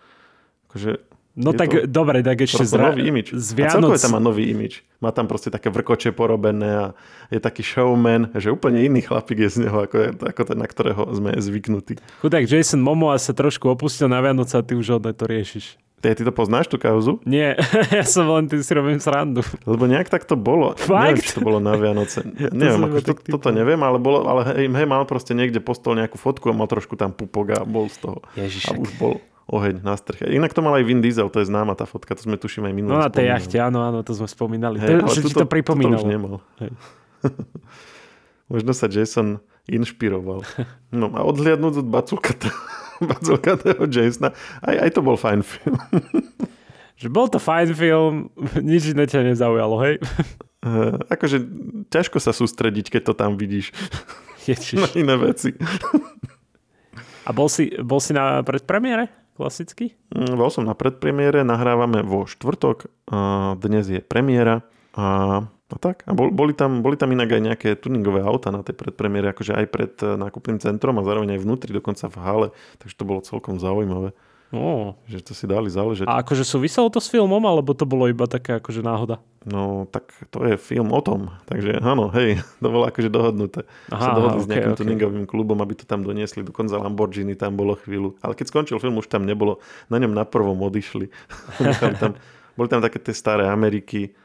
akože 0.73 0.97
No 1.39 1.55
je 1.55 1.59
tak 1.63 1.71
to 1.71 1.79
dobre, 1.87 2.19
tak 2.27 2.43
ešte 2.43 2.67
zra... 2.67 2.91
nový 2.91 3.15
imič. 3.15 3.31
Z 3.31 3.55
Vianoc... 3.55 3.71
A 3.71 3.75
celkové 3.79 3.99
tam 4.03 4.13
má 4.19 4.21
nový 4.21 4.51
imič. 4.51 4.83
Má 4.99 5.15
tam 5.15 5.31
proste 5.31 5.55
také 5.55 5.71
vrkoče 5.71 6.11
porobené 6.11 6.71
a 6.75 6.87
je 7.31 7.39
taký 7.39 7.63
showman, 7.63 8.35
že 8.35 8.51
úplne 8.51 8.83
iný 8.83 9.07
chlapík 9.07 9.47
je 9.47 9.51
z 9.55 9.57
neho, 9.71 9.87
ako, 9.87 9.97
je, 10.03 10.09
ako 10.19 10.43
ten, 10.43 10.59
na 10.59 10.67
ktorého 10.67 11.07
sme 11.15 11.39
zvyknutí. 11.39 12.03
Chudák 12.19 12.43
Jason 12.43 12.83
Momoa 12.83 13.15
sa 13.23 13.31
trošku 13.31 13.71
opustil 13.71 14.11
na 14.11 14.19
Vianoce 14.19 14.59
a 14.59 14.67
ty 14.67 14.75
už 14.75 14.99
od 14.99 15.07
to 15.15 15.25
riešiš. 15.31 15.79
Ty, 15.99 16.15
ty 16.15 16.23
to 16.23 16.31
poznáš, 16.31 16.71
tú 16.71 16.79
kauzu? 16.79 17.19
Nie, 17.27 17.59
ja 17.95 18.07
som 18.07 18.31
len 18.31 18.47
ty 18.47 18.59
si 18.63 18.71
robím 18.71 19.03
srandu. 19.03 19.43
Lebo 19.67 19.91
nejak 19.91 20.07
tak 20.07 20.27
to 20.27 20.39
bolo. 20.39 20.79
Fakt? 20.79 21.19
Neviem, 21.19 21.27
či 21.27 21.35
to 21.35 21.43
bolo 21.43 21.59
na 21.59 21.75
Vianoce. 21.75 22.23
To 22.51 22.55
neviem, 22.55 22.83
ako 22.87 22.99
to, 23.03 23.13
toto 23.39 23.51
neviem, 23.51 23.79
ale, 23.83 23.99
bolo, 23.99 24.23
ale 24.27 24.47
hej, 24.55 24.71
hej, 24.71 24.87
mal 24.87 25.03
proste 25.11 25.35
niekde 25.35 25.59
postol 25.59 25.99
nejakú 25.99 26.15
fotku 26.15 26.51
a 26.51 26.55
mal 26.55 26.71
trošku 26.71 26.95
tam 26.95 27.11
pupok 27.11 27.59
a 27.59 27.59
bol 27.67 27.91
z 27.91 27.99
toho. 27.99 28.19
Ježišek. 28.39 28.75
A 28.75 28.79
už 28.79 28.91
bol 28.95 29.19
oheň 29.49 29.81
na 29.81 29.97
strche. 29.97 30.29
Inak 30.29 30.53
to 30.53 30.61
mal 30.61 30.77
aj 30.77 30.85
Vin 30.85 31.01
Diesel, 31.01 31.33
to 31.33 31.41
je 31.41 31.49
známa 31.49 31.73
tá 31.73 31.89
fotka, 31.89 32.13
to 32.13 32.23
sme 32.23 32.37
tuším 32.37 32.69
aj 32.69 32.75
minulé 32.77 32.93
No 32.93 33.01
na 33.01 33.09
tej 33.09 33.33
jachte, 33.33 33.57
áno, 33.57 33.81
áno, 33.81 34.05
to 34.05 34.13
sme 34.13 34.29
spomínali. 34.29 34.77
Hey, 34.77 35.01
to, 35.01 35.09
ale 35.09 35.17
tuto, 35.25 35.41
to 35.45 35.49
pripomínalo. 35.49 36.05
Už 36.05 36.09
nemal. 36.09 36.35
Hej. 36.61 36.71
Možno 38.53 38.73
sa 38.77 38.89
Jason 38.89 39.41
inšpiroval. 39.69 40.45
No 40.93 41.13
a 41.13 41.25
odhliadnúť 41.25 41.85
od 41.85 41.89
baculkatého 41.89 43.85
Jasona, 43.95 44.33
aj, 44.65 44.77
aj 44.89 44.91
to 44.93 45.01
bol 45.01 45.17
fajn 45.17 45.41
film. 45.45 45.77
že 47.01 47.09
bol 47.09 47.29
to 47.29 47.41
fajn 47.41 47.69
film, 47.73 48.15
nič 48.59 48.93
iné 48.93 49.05
ťa 49.09 49.23
nezaujalo, 49.33 49.77
hej? 49.85 49.95
Uh, 50.59 50.99
akože 51.07 51.39
ťažko 51.93 52.19
sa 52.19 52.35
sústrediť, 52.35 52.91
keď 52.91 53.03
to 53.07 53.15
tam 53.15 53.39
vidíš. 53.39 53.71
Ježiš. 54.49 54.81
Na 54.81 54.89
iné 54.97 55.15
veci. 55.21 55.55
A 57.29 57.31
bol 57.37 57.53
si, 57.53 57.69
bol 57.85 58.01
si 58.01 58.17
na 58.17 58.41
predpremiére? 58.41 59.28
Klasicky? 59.39 59.95
Mm, 60.11 60.35
bol 60.35 60.51
som 60.51 60.67
na 60.67 60.75
predpremiére, 60.75 61.47
nahrávame 61.47 62.03
vo 62.03 62.27
štvrtok, 62.27 62.91
dnes 63.63 63.87
je 63.87 64.03
premiéra 64.03 64.67
a, 64.99 65.41
a 65.47 65.77
tak. 65.79 66.03
A 66.11 66.13
bol, 66.19 66.35
boli, 66.35 66.59
tam, 66.59 66.83
boli 66.83 66.99
tam 66.99 67.15
inak 67.15 67.31
aj 67.31 67.43
nejaké 67.47 67.69
tuningové 67.79 68.27
auta 68.27 68.51
na 68.51 68.67
tej 68.67 68.75
predpremiére, 68.75 69.31
akože 69.31 69.55
aj 69.55 69.67
pred 69.71 69.95
e, 70.03 70.19
nákupným 70.19 70.59
centrom 70.59 70.99
a 70.99 71.07
zároveň 71.07 71.39
aj 71.39 71.43
vnútri, 71.47 71.71
dokonca 71.71 72.11
v 72.11 72.19
hale, 72.19 72.49
takže 72.83 72.99
to 72.99 73.05
bolo 73.07 73.23
celkom 73.23 73.63
zaujímavé. 73.63 74.11
Oh. 74.49 74.97
Že 75.05 75.19
to 75.21 75.33
si 75.37 75.45
dali 75.45 75.69
záležať. 75.69 76.09
A 76.09 76.25
akože 76.25 76.41
súviselo 76.41 76.89
to 76.89 77.05
s 77.05 77.13
filmom, 77.13 77.41
alebo 77.45 77.77
to 77.77 77.85
bolo 77.85 78.09
iba 78.09 78.25
také 78.25 78.57
akože 78.57 78.81
náhoda? 78.81 79.21
No, 79.45 79.85
tak 79.93 80.09
to 80.33 80.41
je 80.49 80.57
film 80.57 80.89
o 80.93 81.01
tom. 81.05 81.29
Takže 81.45 81.85
áno, 81.85 82.09
hej, 82.17 82.41
to 82.65 82.69
bolo 82.73 82.89
akože 82.89 83.13
dohodnuté. 83.13 83.69
Aha, 83.93 84.01
sa 84.01 84.11
dohodli 84.17 84.41
okay, 84.41 84.45
s 84.45 84.51
nejakým 84.51 84.73
okay. 84.73 84.81
tuningovým 84.81 85.27
klubom, 85.29 85.59
aby 85.61 85.77
to 85.77 85.85
tam 85.85 86.01
doniesli. 86.01 86.41
Dokonca 86.41 86.81
Lamborghini 86.81 87.37
tam 87.37 87.61
bolo 87.61 87.77
chvíľu. 87.77 88.17
Ale 88.25 88.33
keď 88.33 88.47
skončil 88.49 88.81
film, 88.81 88.97
už 88.97 89.13
tam 89.13 89.29
nebolo. 89.29 89.61
Na 89.93 90.01
ňom 90.01 90.17
na 90.17 90.25
prvom 90.25 90.57
odišli. 90.65 91.13
tam, 92.01 92.17
boli 92.57 92.69
tam 92.73 92.81
také 92.81 92.97
tie 93.05 93.13
staré 93.13 93.53
Ameriky, 93.53 94.17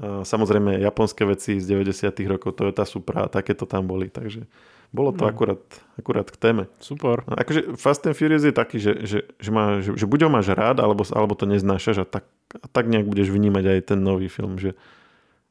samozrejme 0.00 0.82
japonské 0.82 1.22
veci 1.22 1.58
z 1.62 1.66
90 1.70 2.14
rokov, 2.26 2.58
Toyota 2.58 2.82
Supra, 2.82 3.30
takéto 3.30 3.66
tam 3.66 3.86
boli. 3.86 4.10
Takže 4.10 4.46
bolo 4.94 5.10
to 5.10 5.26
no. 5.26 5.34
akurát, 5.34 5.58
akurát 5.98 6.30
k 6.30 6.38
téme. 6.38 6.70
Super. 6.78 7.26
No, 7.26 7.34
akože 7.34 7.74
Fast 7.74 8.06
and 8.06 8.14
Furious 8.14 8.46
je 8.46 8.54
taký, 8.54 8.78
že, 8.78 9.02
že, 9.02 9.18
že, 9.42 9.50
má, 9.50 9.82
že, 9.82 9.90
že 9.98 10.06
buď 10.06 10.26
ho 10.26 10.30
máš 10.30 10.54
rád, 10.54 10.78
alebo, 10.78 11.02
alebo 11.10 11.34
to 11.34 11.50
neznášaš 11.50 11.98
a 11.98 12.06
tak, 12.06 12.30
a 12.54 12.66
tak 12.70 12.86
nejak 12.86 13.10
budeš 13.10 13.34
vnímať 13.34 13.64
aj 13.66 13.80
ten 13.90 13.98
nový 13.98 14.30
film. 14.30 14.54
Že, 14.54 14.78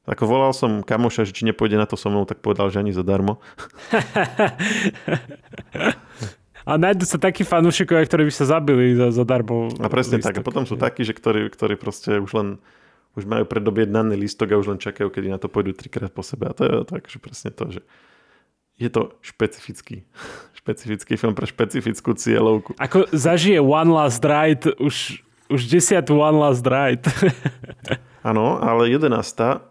ako 0.08 0.24
volal 0.32 0.56
som 0.56 0.80
kamoša, 0.80 1.28
že 1.28 1.36
či 1.36 1.44
nepôjde 1.44 1.76
na 1.76 1.84
to 1.84 2.00
so 2.00 2.08
mnou, 2.08 2.24
tak 2.24 2.40
povedal, 2.40 2.72
že 2.72 2.80
ani 2.80 2.96
zadarmo. 2.96 3.44
a 6.64 6.80
nájdú 6.80 7.04
sa 7.04 7.20
takí 7.20 7.44
fanúšikovia, 7.44 8.08
ktorí 8.08 8.32
by 8.32 8.34
sa 8.34 8.48
zabili 8.48 8.96
za, 8.96 9.12
zadarmo. 9.12 9.76
A 9.84 9.92
presne 9.92 10.24
listok. 10.24 10.40
tak. 10.40 10.40
A 10.40 10.48
potom 10.48 10.64
sú 10.64 10.80
takí, 10.80 11.04
že 11.04 11.12
ktorí, 11.12 11.52
ktorí 11.52 11.76
proste 11.76 12.24
už 12.24 12.32
len 12.32 12.64
už 13.14 13.30
majú 13.30 13.46
predobjednaný 13.46 14.18
listok 14.18 14.56
a 14.56 14.58
už 14.58 14.74
len 14.74 14.80
čakajú, 14.82 15.14
kedy 15.14 15.30
na 15.30 15.38
to 15.38 15.46
pôjdu 15.46 15.78
trikrát 15.78 16.10
po 16.10 16.26
sebe. 16.26 16.50
A 16.50 16.58
to 16.58 16.66
je 16.66 16.82
tak, 16.82 17.06
že 17.06 17.22
presne 17.22 17.54
to, 17.54 17.70
že 17.70 17.86
je 18.84 18.92
to 18.92 19.16
špecifický, 19.24 20.04
špecifický 20.60 21.16
film 21.16 21.34
pre 21.34 21.48
špecifickú 21.48 22.12
cieľovku. 22.20 22.76
Ako 22.76 23.08
zažije 23.16 23.64
One 23.64 23.96
Last 23.96 24.24
Ride, 24.24 24.76
už, 24.84 25.24
už 25.48 25.62
desiatú 25.72 26.20
One 26.20 26.36
Last 26.36 26.68
Ride. 26.68 27.08
Áno, 28.24 28.56
ale 28.56 28.88
11. 28.88 29.12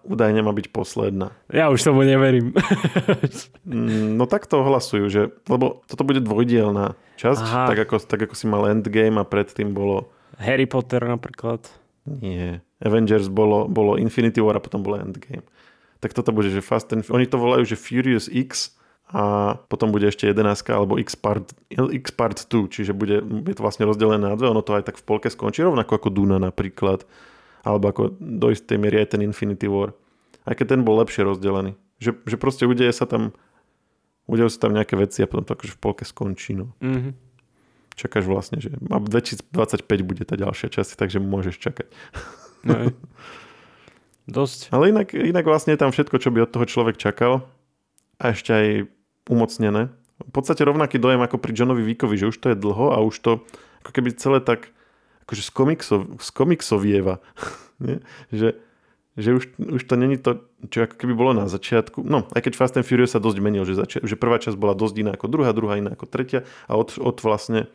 údajne 0.04 0.44
má 0.44 0.52
byť 0.52 0.76
posledná. 0.76 1.32
Ja 1.48 1.72
už 1.72 1.80
tomu 1.88 2.04
neverím. 2.04 2.52
Mm, 3.64 4.20
no 4.20 4.28
tak 4.28 4.44
to 4.44 4.60
ohlasujú, 4.60 5.08
že, 5.08 5.32
lebo 5.48 5.80
toto 5.88 6.04
bude 6.04 6.20
dvojdielná 6.20 6.92
časť, 7.16 7.72
tak 7.72 7.78
ako, 7.88 7.94
tak 8.04 8.20
ako 8.28 8.34
si 8.36 8.44
mal 8.44 8.68
Endgame 8.68 9.16
a 9.16 9.24
predtým 9.24 9.72
bolo... 9.72 10.12
Harry 10.36 10.68
Potter 10.68 11.00
napríklad. 11.00 11.64
Nie. 12.04 12.60
Avengers 12.84 13.32
bolo, 13.32 13.70
bolo 13.72 13.96
Infinity 13.96 14.44
War 14.44 14.58
a 14.58 14.64
potom 14.64 14.84
bolo 14.84 15.00
Endgame. 15.00 15.48
Tak 16.04 16.12
toto 16.12 16.34
bude, 16.34 16.50
že 16.52 16.60
Fast 16.60 16.92
and... 16.92 17.06
Oni 17.08 17.24
to 17.24 17.38
volajú, 17.40 17.62
že 17.64 17.78
Furious 17.78 18.26
X 18.28 18.74
a 19.12 19.54
potom 19.68 19.92
bude 19.92 20.08
ešte 20.08 20.24
11 20.24 20.56
alebo 20.72 20.96
X 20.96 21.20
part, 21.20 21.52
X 21.70 22.06
part 22.16 22.40
2, 22.48 22.72
čiže 22.72 22.96
bude, 22.96 23.20
je 23.20 23.54
to 23.54 23.60
vlastne 23.60 23.84
rozdelené 23.84 24.24
na 24.24 24.36
dve, 24.40 24.48
ono 24.48 24.64
to 24.64 24.72
aj 24.72 24.88
tak 24.88 24.96
v 24.96 25.04
polke 25.04 25.28
skončí, 25.28 25.60
rovnako 25.60 26.00
ako 26.00 26.08
Duna 26.08 26.40
napríklad 26.40 27.04
alebo 27.62 27.92
ako 27.92 28.02
do 28.18 28.48
istej 28.50 28.80
miery 28.80 29.04
aj 29.04 29.14
ten 29.14 29.22
Infinity 29.22 29.70
War. 29.70 29.94
Aj 30.42 30.58
keď 30.58 30.74
ten 30.74 30.82
bol 30.82 30.98
lepšie 30.98 31.22
rozdelený. 31.22 31.78
Že, 32.02 32.26
že 32.26 32.36
proste 32.40 32.66
udeje 32.66 32.90
sa 32.90 33.06
tam 33.06 33.30
udejú 34.26 34.48
sa 34.50 34.66
tam 34.66 34.72
nejaké 34.74 34.94
veci 34.98 35.22
a 35.22 35.30
potom 35.30 35.46
to 35.46 35.54
akože 35.54 35.76
v 35.76 35.80
polke 35.80 36.04
skončí. 36.06 36.58
No. 36.58 36.74
Mm-hmm. 36.82 37.12
Čakáš 37.94 38.24
vlastne, 38.24 38.58
že 38.58 38.72
2025 38.80 39.52
bude 40.02 40.24
tá 40.24 40.34
ďalšia 40.34 40.72
časť, 40.72 40.96
takže 40.96 41.20
môžeš 41.20 41.60
čakať. 41.60 41.86
No, 42.64 42.90
Dosť. 44.22 44.70
Ale 44.70 44.94
inak, 44.94 45.12
inak 45.18 45.42
vlastne 45.42 45.74
je 45.74 45.82
tam 45.82 45.90
všetko, 45.90 46.16
čo 46.22 46.30
by 46.30 46.46
od 46.46 46.52
toho 46.54 46.62
človek 46.62 46.94
čakal 46.94 47.42
a 48.22 48.30
ešte 48.30 48.50
aj 48.54 48.66
umocnené. 49.30 49.90
V 50.22 50.32
podstate 50.32 50.62
rovnaký 50.62 51.02
dojem 51.02 51.22
ako 51.22 51.38
pri 51.38 51.52
Johnovi 51.54 51.82
Víkovi, 51.82 52.14
že 52.14 52.30
už 52.30 52.38
to 52.38 52.50
je 52.54 52.56
dlho 52.58 52.94
a 52.94 53.02
už 53.02 53.14
to 53.18 53.32
ako 53.82 53.90
keby 53.90 54.14
celé 54.14 54.38
tak 54.38 54.70
akože 55.26 55.42
z, 55.42 55.50
komiksov, 55.50 56.00
z 56.18 56.28
komiksovieva. 56.30 57.18
že, 58.30 58.58
že 59.18 59.30
už, 59.34 59.44
už 59.58 59.82
to 59.82 59.94
není 59.98 60.16
to, 60.18 60.46
čo 60.70 60.86
ako 60.86 60.94
keby 60.98 61.14
bolo 61.14 61.32
na 61.34 61.50
začiatku. 61.50 62.06
No, 62.06 62.30
aj 62.32 62.42
keď 62.46 62.52
Fast 62.54 62.74
and 62.78 62.86
Furious 62.86 63.14
sa 63.14 63.22
dosť 63.22 63.38
menil, 63.42 63.66
že, 63.66 63.74
zači- 63.74 64.02
že 64.02 64.14
prvá 64.18 64.38
časť 64.38 64.54
bola 64.54 64.78
dosť 64.78 64.94
iná 65.02 65.12
ako 65.14 65.26
druhá, 65.26 65.50
druhá 65.54 65.78
iná 65.78 65.94
ako 65.94 66.06
tretia 66.06 66.46
a 66.70 66.78
od, 66.78 66.94
od 66.98 67.16
vlastne, 67.22 67.66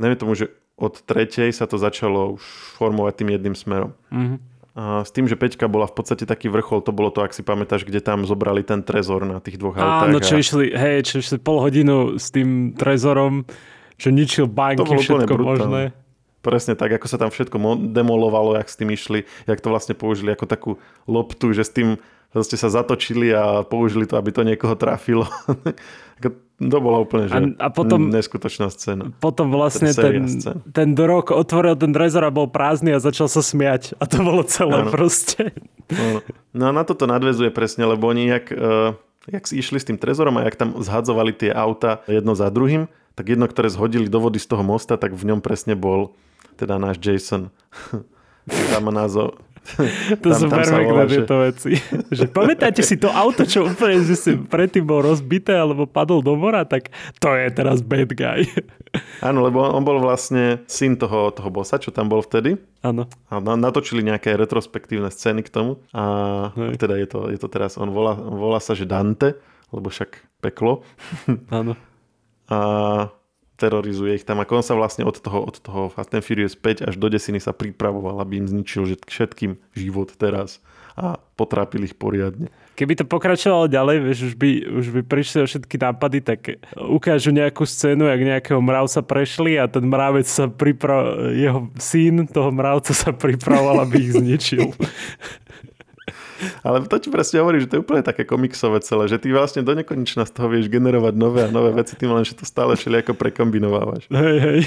neviem 0.00 0.18
tomu, 0.18 0.32
že 0.32 0.52
od 0.80 0.98
tretej 1.04 1.52
sa 1.52 1.68
to 1.68 1.76
začalo 1.76 2.40
už 2.40 2.44
formovať 2.80 3.22
tým 3.22 3.30
jedným 3.36 3.56
smerom. 3.56 3.92
Mm-hmm. 4.10 4.51
A 4.72 5.04
s 5.04 5.12
tým, 5.12 5.28
že 5.28 5.36
Peťka 5.36 5.68
bola 5.68 5.84
v 5.84 6.00
podstate 6.00 6.24
taký 6.24 6.48
vrchol, 6.48 6.80
to 6.80 6.96
bolo 6.96 7.12
to, 7.12 7.20
ak 7.20 7.36
si 7.36 7.44
pamätáš, 7.44 7.84
kde 7.84 8.00
tam 8.00 8.24
zobrali 8.24 8.64
ten 8.64 8.80
trezor 8.80 9.28
na 9.28 9.36
tých 9.36 9.60
dvoch 9.60 9.76
autách. 9.76 10.08
Áno, 10.08 10.18
čo 10.24 10.34
a... 10.36 10.40
išli, 10.40 10.72
hej, 10.72 11.04
čo 11.04 11.20
išli 11.20 11.36
pol 11.36 11.60
hodinu 11.60 12.16
s 12.16 12.32
tým 12.32 12.72
trezorom, 12.72 13.44
čo 14.00 14.08
ničil 14.08 14.48
banky, 14.48 14.96
všetko 14.96 15.34
možné. 15.36 15.92
Presne 16.40 16.74
tak, 16.74 16.90
ako 16.90 17.06
sa 17.06 17.20
tam 17.20 17.30
všetko 17.30 17.54
demolovalo, 17.92 18.56
jak 18.58 18.66
s 18.66 18.74
tým 18.80 18.90
išli, 18.96 19.28
jak 19.46 19.60
to 19.60 19.68
vlastne 19.70 19.94
použili 19.94 20.32
ako 20.32 20.44
takú 20.48 20.70
loptu, 21.04 21.52
že 21.52 21.62
s 21.68 21.70
tým 21.70 22.00
vlastne 22.32 22.56
sa 22.56 22.72
zatočili 22.72 23.30
a 23.30 23.62
použili 23.62 24.08
to, 24.08 24.16
aby 24.16 24.32
to 24.32 24.42
niekoho 24.42 24.74
trafilo. 24.74 25.28
to 26.68 26.78
bola 26.82 26.98
úplne 27.02 27.24
že 27.26 27.34
a, 27.34 27.40
a 27.64 27.68
potom, 27.72 28.12
neskutočná 28.12 28.68
scéna. 28.68 29.10
Potom 29.18 29.48
vlastne 29.48 29.90
ten, 29.94 30.26
ten 30.70 30.88
Dorok 30.92 31.32
otvoril 31.32 31.74
ten 31.74 31.90
drezor 31.90 32.26
a 32.26 32.30
bol 32.34 32.50
prázdny 32.50 32.92
a 32.94 32.98
začal 33.00 33.26
sa 33.26 33.40
smiať. 33.40 33.96
A 33.98 34.04
to 34.04 34.20
bolo 34.20 34.42
celé 34.44 34.84
ano. 34.84 34.92
proste. 34.92 35.56
No, 35.88 36.20
no 36.52 36.62
a 36.68 36.72
na 36.74 36.82
toto 36.84 37.08
nadvezuje 37.08 37.48
presne, 37.54 37.88
lebo 37.88 38.10
oni 38.10 38.28
jak, 38.28 38.52
uh, 38.52 38.94
jak 39.30 39.44
si 39.48 39.58
išli 39.58 39.78
s 39.80 39.88
tým 39.88 39.98
trezorom 39.98 40.36
a 40.38 40.46
jak 40.46 40.58
tam 40.58 40.76
zhadzovali 40.78 41.32
tie 41.32 41.50
auta 41.54 42.04
jedno 42.04 42.36
za 42.36 42.52
druhým, 42.52 42.90
tak 43.16 43.32
jedno, 43.32 43.46
ktoré 43.48 43.68
zhodili 43.68 44.08
do 44.08 44.18
vody 44.20 44.40
z 44.40 44.48
toho 44.48 44.64
mosta, 44.64 44.96
tak 44.96 45.12
v 45.16 45.32
ňom 45.32 45.40
presne 45.44 45.76
bol 45.76 46.16
teda 46.56 46.76
náš 46.76 47.00
Jason. 47.00 47.48
tam 48.72 48.82
má 48.88 48.92
názov, 48.92 49.38
to 50.18 50.28
tam, 50.28 50.38
sú 50.38 50.46
tam 50.50 50.58
perfektné 50.58 51.02
tieto 51.06 51.36
že... 51.38 51.42
veci. 51.46 51.72
že 52.18 52.24
pamätáte 52.28 52.82
si 52.82 52.98
to 52.98 53.08
auto, 53.08 53.46
čo 53.46 53.70
úplne 53.70 54.02
že 54.02 54.18
si 54.18 54.30
predtým 54.34 54.82
bol 54.82 55.00
rozbité 55.06 55.54
alebo 55.54 55.86
padol 55.86 56.20
do 56.20 56.34
mora, 56.34 56.66
tak 56.66 56.90
to 57.22 57.30
je 57.32 57.48
teraz 57.54 57.80
bad 57.80 58.10
guy. 58.12 58.42
Áno, 59.28 59.46
lebo 59.46 59.62
on 59.62 59.86
bol 59.86 60.02
vlastne 60.02 60.66
syn 60.66 60.98
toho, 60.98 61.30
toho 61.32 61.48
bossa, 61.48 61.78
čo 61.78 61.94
tam 61.94 62.10
bol 62.10 62.20
vtedy. 62.20 62.58
Áno. 62.82 63.06
A 63.30 63.38
natočili 63.38 64.02
nejaké 64.02 64.34
retrospektívne 64.34 65.08
scény 65.08 65.46
k 65.46 65.54
tomu. 65.54 65.78
A 65.94 66.50
Hej. 66.52 66.82
teda 66.82 66.98
je 66.98 67.08
to, 67.08 67.20
je 67.30 67.38
to 67.38 67.48
teraz, 67.48 67.78
on 67.78 67.94
volá, 67.94 68.18
volá 68.18 68.58
sa, 68.58 68.74
že 68.74 68.84
Dante, 68.84 69.38
lebo 69.70 69.88
však 69.88 70.42
peklo. 70.42 70.82
Áno. 71.48 71.78
A 72.52 72.58
terorizuje 73.62 74.18
ich 74.18 74.26
tam. 74.26 74.42
Ako 74.42 74.58
on 74.58 74.66
sa 74.66 74.74
vlastne 74.74 75.06
od 75.06 75.14
toho, 75.22 75.46
od 75.46 75.62
toho 75.62 75.86
Fast 75.94 76.10
and 76.10 76.26
Furious 76.26 76.58
5 76.58 76.82
až 76.82 76.94
do 76.98 77.06
desiny 77.06 77.38
sa 77.38 77.54
pripravoval, 77.54 78.18
aby 78.18 78.42
im 78.42 78.50
zničil 78.50 78.98
všetkým 79.06 79.54
život 79.78 80.10
teraz 80.18 80.58
a 80.92 81.16
potrápil 81.40 81.88
ich 81.88 81.96
poriadne. 81.96 82.52
Keby 82.72 82.96
to 83.00 83.04
pokračovalo 83.04 83.68
ďalej, 83.68 83.96
vieš, 84.00 84.18
už 84.32 84.34
by, 84.36 84.50
už 84.64 84.86
by 84.96 85.00
prišli 85.04 85.38
o 85.44 85.46
všetky 85.48 85.76
nápady, 85.76 86.18
tak 86.24 86.40
ukážu 86.76 87.32
nejakú 87.32 87.64
scénu, 87.68 88.08
jak 88.08 88.20
nejakého 88.20 88.60
mravca 88.60 89.00
prešli 89.04 89.60
a 89.60 89.68
ten 89.68 89.84
mravec 89.84 90.24
sa 90.24 90.48
pripravoval, 90.48 91.36
jeho 91.36 91.68
syn 91.76 92.24
toho 92.28 92.48
mravca 92.52 92.92
sa 92.96 93.12
pripravoval, 93.12 93.84
aby 93.84 93.96
ich 94.00 94.12
zničil. 94.16 94.72
Ale 96.66 96.84
to 96.86 96.96
ti 96.98 97.08
presne 97.08 97.42
hovorí, 97.42 97.62
že 97.62 97.68
to 97.70 97.74
je 97.78 97.82
úplne 97.84 98.02
také 98.02 98.26
komiksové 98.26 98.82
celé, 98.82 99.06
že 99.10 99.18
ty 99.18 99.30
vlastne 99.30 99.62
do 99.62 99.72
nekonečna 99.72 100.26
z 100.26 100.32
toho 100.32 100.48
vieš 100.50 100.68
generovať 100.68 101.14
nové 101.14 101.46
a 101.46 101.50
nové 101.50 101.70
veci, 101.72 101.94
tým 101.94 102.12
len, 102.12 102.26
že 102.26 102.36
to 102.36 102.44
stále 102.46 102.74
ako 102.74 103.14
prekombinovávaš. 103.14 104.06
Hej, 104.10 104.36
hej. 104.38 104.60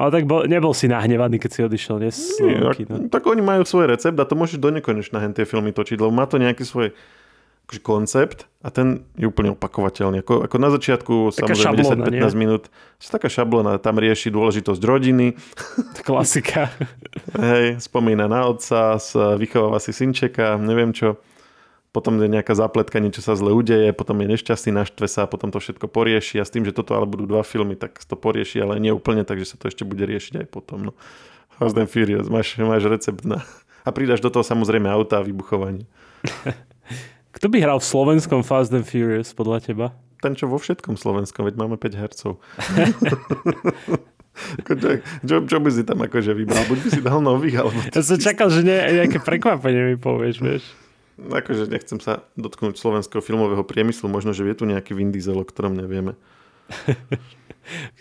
Ale 0.00 0.08
tak 0.08 0.24
bol, 0.24 0.48
nebol 0.48 0.72
si 0.72 0.88
nahnevaný, 0.88 1.36
keď 1.36 1.50
si 1.52 1.60
odišiel, 1.68 1.96
nie? 2.00 2.12
Nie, 2.48 2.64
tak, 2.64 2.76
tak 3.12 3.22
oni 3.28 3.44
majú 3.44 3.60
svoj 3.68 3.92
recept 3.92 4.16
a 4.16 4.24
to 4.24 4.32
môžeš 4.32 4.56
do 4.56 4.72
nekonečna 4.72 5.20
hen 5.20 5.36
tie 5.36 5.44
filmy 5.44 5.68
točiť, 5.68 6.00
lebo 6.00 6.08
má 6.08 6.24
to 6.24 6.40
nejaký 6.40 6.64
svoj 6.64 6.96
akože 7.72 7.80
koncept 7.80 8.44
a 8.60 8.68
ten 8.68 9.08
je 9.16 9.24
úplne 9.24 9.56
opakovateľný. 9.56 10.20
Ako, 10.20 10.44
ako 10.44 10.56
na 10.60 10.68
začiatku, 10.68 11.32
taká 11.32 11.56
samozrejme 11.56 12.04
10-15 12.04 12.36
minút, 12.36 12.68
taká 13.00 13.32
šablona, 13.32 13.80
tam 13.80 13.96
rieši 13.96 14.28
dôležitosť 14.28 14.82
rodiny. 14.84 15.40
Klasika. 16.06 16.68
Hej, 17.32 17.80
spomína 17.80 18.28
na 18.28 18.44
otca, 18.44 19.00
vychováva 19.40 19.80
si 19.80 19.96
synčeka, 19.96 20.60
neviem 20.60 20.92
čo. 20.92 21.16
Potom 21.96 22.20
je 22.20 22.28
nejaká 22.28 22.56
zapletka, 22.56 23.00
niečo 23.00 23.20
sa 23.20 23.36
zle 23.36 23.52
udeje, 23.52 23.92
potom 23.92 24.20
je 24.20 24.36
nešťastný, 24.36 24.72
naštve 24.72 25.08
sa, 25.08 25.28
potom 25.28 25.52
to 25.52 25.60
všetko 25.60 25.88
porieši 25.92 26.40
a 26.40 26.44
s 26.44 26.52
tým, 26.52 26.64
že 26.64 26.72
toto 26.72 26.96
ale 26.96 27.04
budú 27.04 27.28
dva 27.28 27.44
filmy, 27.44 27.76
tak 27.76 28.00
to 28.00 28.16
porieši, 28.16 28.64
ale 28.64 28.80
nie 28.80 28.92
úplne, 28.92 29.24
takže 29.28 29.52
sa 29.52 29.56
to 29.60 29.68
ešte 29.68 29.84
bude 29.84 30.04
riešiť 30.04 30.44
aj 30.44 30.46
potom. 30.48 30.88
No. 30.88 30.92
Fast 31.60 31.76
and 31.76 31.92
Furious, 31.92 32.32
máš, 32.32 32.56
máš 32.60 32.88
recept 32.88 33.28
na... 33.28 33.44
A 33.84 33.92
pridaš 33.92 34.24
do 34.24 34.32
toho 34.32 34.46
samozrejme 34.46 34.88
auta 34.88 35.20
a 35.20 35.26
vybuchovanie. 35.26 35.84
Kto 37.42 37.50
by 37.50 37.58
hral 37.58 37.82
v 37.82 37.90
slovenskom 37.90 38.46
Fast 38.46 38.70
and 38.70 38.86
Furious 38.86 39.34
podľa 39.34 39.66
teba? 39.66 39.86
Ten, 40.22 40.38
čo 40.38 40.46
vo 40.46 40.62
všetkom 40.62 40.94
slovenskom, 40.94 41.42
veď 41.42 41.58
máme 41.58 41.74
5 41.74 41.90
hercov. 41.98 42.38
čo, 45.26 45.42
čo, 45.50 45.56
by 45.58 45.70
si 45.74 45.82
tam 45.82 46.06
akože 46.06 46.38
vybral? 46.38 46.62
Buď 46.70 46.78
by 46.86 46.88
si 46.94 47.02
dal 47.02 47.18
nových, 47.18 47.66
alebo... 47.66 47.74
Ja 47.90 47.98
som 48.06 48.22
čakal, 48.22 48.46
že 48.46 48.62
ne, 48.62 48.78
nejaké 48.94 49.18
prekvapenie 49.18 49.90
mi 49.90 49.98
povieš, 49.98 50.38
vieš. 50.38 50.70
Akože 51.18 51.66
nechcem 51.66 51.98
sa 51.98 52.22
dotknúť 52.38 52.78
slovenského 52.78 53.18
filmového 53.18 53.66
priemyslu, 53.66 54.06
možno, 54.06 54.30
že 54.30 54.46
je 54.46 54.62
tu 54.62 54.70
nejaký 54.70 54.94
Vin 54.94 55.10
Diesel, 55.10 55.34
o 55.34 55.42
ktorom 55.42 55.74
nevieme. 55.74 56.14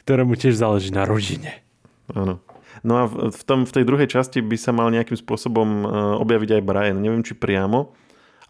Ktorému 0.05 0.37
tiež 0.37 0.53
záleží 0.53 0.93
na 0.93 1.01
rodine. 1.01 1.65
Áno. 2.13 2.45
No 2.85 2.93
a 2.93 3.09
v, 3.09 3.41
tom, 3.41 3.65
v 3.65 3.73
tej 3.73 3.89
druhej 3.89 4.05
časti 4.05 4.37
by 4.37 4.53
sa 4.53 4.69
mal 4.69 4.93
nejakým 4.93 5.17
spôsobom 5.17 5.69
e, 5.81 5.85
objaviť 6.21 6.61
aj 6.61 6.61
Brian. 6.61 7.01
Neviem, 7.01 7.25
či 7.25 7.33
priamo, 7.33 7.97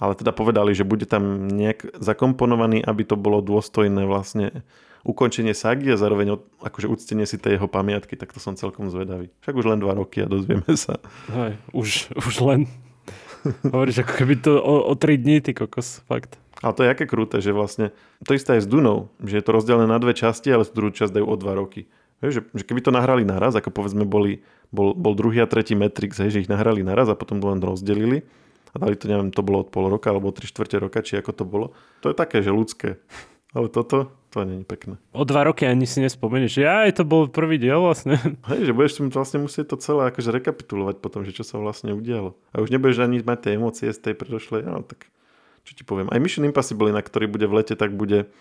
ale 0.01 0.17
teda 0.17 0.33
povedali, 0.33 0.73
že 0.73 0.81
bude 0.81 1.05
tam 1.05 1.45
nejak 1.45 2.01
zakomponovaný, 2.01 2.81
aby 2.81 3.05
to 3.05 3.13
bolo 3.13 3.37
dôstojné 3.45 4.09
vlastne 4.09 4.65
ukončenie 5.05 5.53
sagy 5.53 5.93
a 5.93 5.97
zároveň 5.97 6.41
od, 6.41 6.41
akože 6.61 6.89
uctenie 6.89 7.29
si 7.29 7.37
tej 7.37 7.61
jeho 7.61 7.69
pamiatky, 7.69 8.17
tak 8.17 8.33
to 8.33 8.41
som 8.41 8.57
celkom 8.57 8.89
zvedavý. 8.89 9.29
Však 9.45 9.53
už 9.53 9.65
len 9.69 9.79
dva 9.81 9.93
roky 9.93 10.25
a 10.25 10.27
dozvieme 10.29 10.73
sa. 10.73 10.97
Hej, 11.29 11.61
už, 11.73 12.17
už 12.17 12.35
len. 12.41 12.65
Hovoríš, 13.65 14.05
ako 14.05 14.13
keby 14.13 14.35
to 14.41 14.57
o, 14.57 14.89
o 14.89 14.93
tri 14.97 15.17
dní, 15.17 15.41
ty 15.41 15.53
kokos, 15.53 16.05
fakt. 16.05 16.37
Ale 16.61 16.77
to 16.77 16.85
je 16.85 16.93
aké 16.93 17.09
krúte, 17.09 17.41
že 17.41 17.49
vlastne 17.49 17.89
to 18.21 18.37
isté 18.37 18.57
aj 18.57 18.65
s 18.65 18.69
Dunou, 18.69 19.09
že 19.25 19.41
je 19.41 19.45
to 19.45 19.53
rozdelené 19.53 19.89
na 19.89 19.97
dve 19.97 20.13
časti, 20.13 20.53
ale 20.53 20.65
druhú 20.69 20.93
časť 20.93 21.17
dajú 21.17 21.25
o 21.25 21.35
dva 21.37 21.57
roky. 21.57 21.89
Hej, 22.21 22.37
že, 22.37 22.41
že 22.53 22.63
keby 22.69 22.85
to 22.85 22.93
nahrali 22.93 23.25
naraz, 23.25 23.57
ako 23.57 23.73
povedzme 23.73 24.05
boli, 24.05 24.45
bol, 24.69 24.93
bol 24.93 25.17
druhý 25.17 25.41
a 25.41 25.49
tretí 25.49 25.73
Matrix, 25.73 26.21
hej, 26.21 26.37
že 26.37 26.41
ich 26.45 26.51
nahrali 26.53 26.85
naraz 26.85 27.09
a 27.09 27.17
potom 27.17 27.41
to 27.41 27.49
len 27.49 27.57
rozdelili, 27.57 28.21
a 28.71 28.75
dali 28.79 28.95
to, 28.95 29.11
neviem, 29.11 29.35
to 29.35 29.43
bolo 29.43 29.67
od 29.67 29.69
pol 29.69 29.91
roka 29.91 30.07
alebo 30.07 30.31
od 30.31 30.39
3 30.39 30.47
čtvrte 30.47 30.79
roka, 30.79 31.03
či 31.03 31.19
ako 31.19 31.31
to 31.35 31.43
bolo. 31.43 31.75
To 32.03 32.11
je 32.11 32.15
také, 32.15 32.39
že 32.39 32.55
ľudské. 32.55 32.99
Ale 33.51 33.67
toto, 33.67 34.15
to 34.31 34.47
je 34.47 34.63
pekné. 34.63 34.95
O 35.11 35.27
dva 35.27 35.43
roky 35.43 35.67
ani 35.67 35.83
si 35.83 35.99
nespomenieš. 35.99 36.63
Ja, 36.63 36.87
aj 36.87 36.99
to 36.99 37.03
bol 37.03 37.27
prvý 37.27 37.59
diel 37.59 37.83
vlastne. 37.83 38.15
Hej, 38.51 38.71
že 38.71 38.75
budeš 38.75 39.03
vlastne 39.11 39.43
musieť 39.43 39.75
to 39.75 39.77
celé 39.83 40.07
akože 40.07 40.31
rekapitulovať 40.31 41.03
potom, 41.03 41.27
že 41.27 41.35
čo 41.35 41.43
sa 41.43 41.59
vlastne 41.59 41.91
udialo. 41.91 42.39
A 42.55 42.63
už 42.63 42.71
nebudeš 42.71 43.03
ani 43.03 43.19
mať 43.19 43.39
tie 43.43 43.51
emócie 43.59 43.91
z 43.91 43.99
tej 43.99 44.15
predošlej, 44.15 44.63
no 44.63 44.87
tak 44.87 45.11
čo 45.67 45.75
ti 45.75 45.83
poviem. 45.83 46.07
Aj 46.07 46.23
Mission 46.23 46.47
Impossible, 46.47 46.95
na 46.95 47.03
ktorý 47.03 47.27
bude 47.27 47.43
v 47.43 47.59
lete, 47.59 47.75
tak 47.75 47.91
bude 47.91 48.31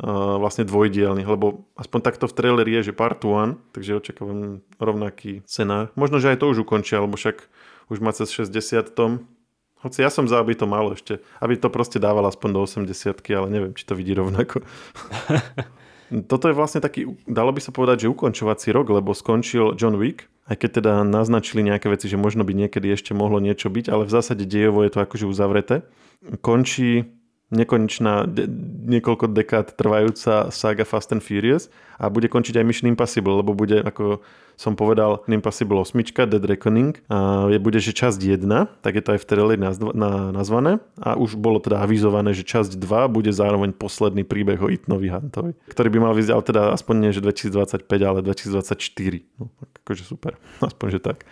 uh, 0.00 0.36
vlastne 0.36 0.68
dvojdielny, 0.68 1.24
lebo 1.24 1.64
aspoň 1.80 2.00
takto 2.04 2.28
v 2.28 2.36
traileri 2.36 2.70
je, 2.78 2.92
že 2.92 2.98
part 3.00 3.24
1, 3.24 3.56
takže 3.72 3.96
očakávam 3.96 4.60
rovnaký 4.76 5.40
scenár. 5.48 5.88
Možno, 5.96 6.20
že 6.20 6.36
aj 6.36 6.44
to 6.44 6.52
už 6.52 6.68
ukončia, 6.68 7.00
lebo 7.00 7.16
však 7.16 7.48
už 7.88 7.98
má 8.04 8.12
cez 8.12 8.28
60 8.28 8.92
tom. 8.92 9.24
Hoci 9.80 10.04
ja 10.04 10.12
som 10.12 10.28
za, 10.28 10.36
aby 10.40 10.52
to 10.52 10.68
malo 10.68 10.92
ešte, 10.92 11.24
aby 11.40 11.56
to 11.56 11.72
proste 11.72 11.96
dával 11.96 12.28
aspoň 12.28 12.48
do 12.52 12.60
80 12.64 13.16
ale 13.32 13.48
neviem, 13.48 13.72
či 13.72 13.84
to 13.88 13.96
vidí 13.96 14.12
rovnako. 14.12 14.60
Toto 16.30 16.50
je 16.50 16.58
vlastne 16.58 16.82
taký, 16.82 17.06
dalo 17.24 17.54
by 17.54 17.62
sa 17.62 17.70
povedať, 17.70 18.04
že 18.04 18.12
ukončovací 18.12 18.74
rok, 18.74 18.90
lebo 18.90 19.14
skončil 19.14 19.78
John 19.78 19.94
Wick, 19.94 20.26
aj 20.50 20.58
keď 20.58 20.70
teda 20.82 20.92
naznačili 21.06 21.62
nejaké 21.62 21.86
veci, 21.86 22.10
že 22.10 22.18
možno 22.18 22.42
by 22.42 22.50
niekedy 22.50 22.90
ešte 22.90 23.14
mohlo 23.14 23.38
niečo 23.38 23.70
byť, 23.70 23.86
ale 23.86 24.02
v 24.04 24.14
zásade 24.18 24.42
dejovo 24.42 24.82
je 24.82 24.90
to 24.90 25.06
akože 25.06 25.30
uzavreté. 25.30 25.86
Končí 26.42 27.19
nekonečná, 27.50 28.30
de- 28.30 28.46
niekoľko 28.86 29.34
dekád 29.34 29.74
trvajúca 29.74 30.54
saga 30.54 30.86
Fast 30.86 31.10
and 31.10 31.22
Furious 31.22 31.66
a 31.98 32.06
bude 32.06 32.30
končiť 32.30 32.56
aj 32.56 32.64
Mission 32.64 32.88
Impossible, 32.88 33.42
lebo 33.42 33.52
bude, 33.52 33.82
ako 33.82 34.22
som 34.54 34.78
povedal, 34.78 35.26
Impossible 35.26 35.82
8, 35.82 36.30
Dead 36.30 36.44
Reckoning 36.44 36.94
a 37.10 37.50
je, 37.50 37.58
bude, 37.58 37.82
že 37.82 37.90
časť 37.90 38.20
1, 38.22 38.46
tak 38.84 38.92
je 38.94 39.02
to 39.02 39.18
aj 39.18 39.20
v 39.20 39.26
traileri 39.26 39.60
nazv- 39.60 39.96
na, 39.96 40.30
nazvané 40.30 40.78
a 41.02 41.18
už 41.18 41.34
bolo 41.34 41.58
teda 41.58 41.82
avizované, 41.82 42.30
že 42.36 42.46
časť 42.46 42.78
2 42.78 43.10
bude 43.10 43.34
zároveň 43.34 43.74
posledný 43.74 44.22
príbeh 44.22 44.62
o 44.62 44.70
Itnovi 44.70 45.10
Huntovi, 45.10 45.52
ktorý 45.68 45.88
by 45.90 45.98
mal 45.98 46.14
vyzerať 46.14 46.54
teda 46.54 46.62
aspoň 46.76 46.94
nie, 47.02 47.10
že 47.10 47.20
2025, 47.24 47.88
ale 48.04 48.20
2024. 48.22 49.42
No, 49.42 49.50
akože 49.82 50.02
super, 50.06 50.38
aspoň, 50.70 50.86
že 50.94 51.00
tak. 51.02 51.26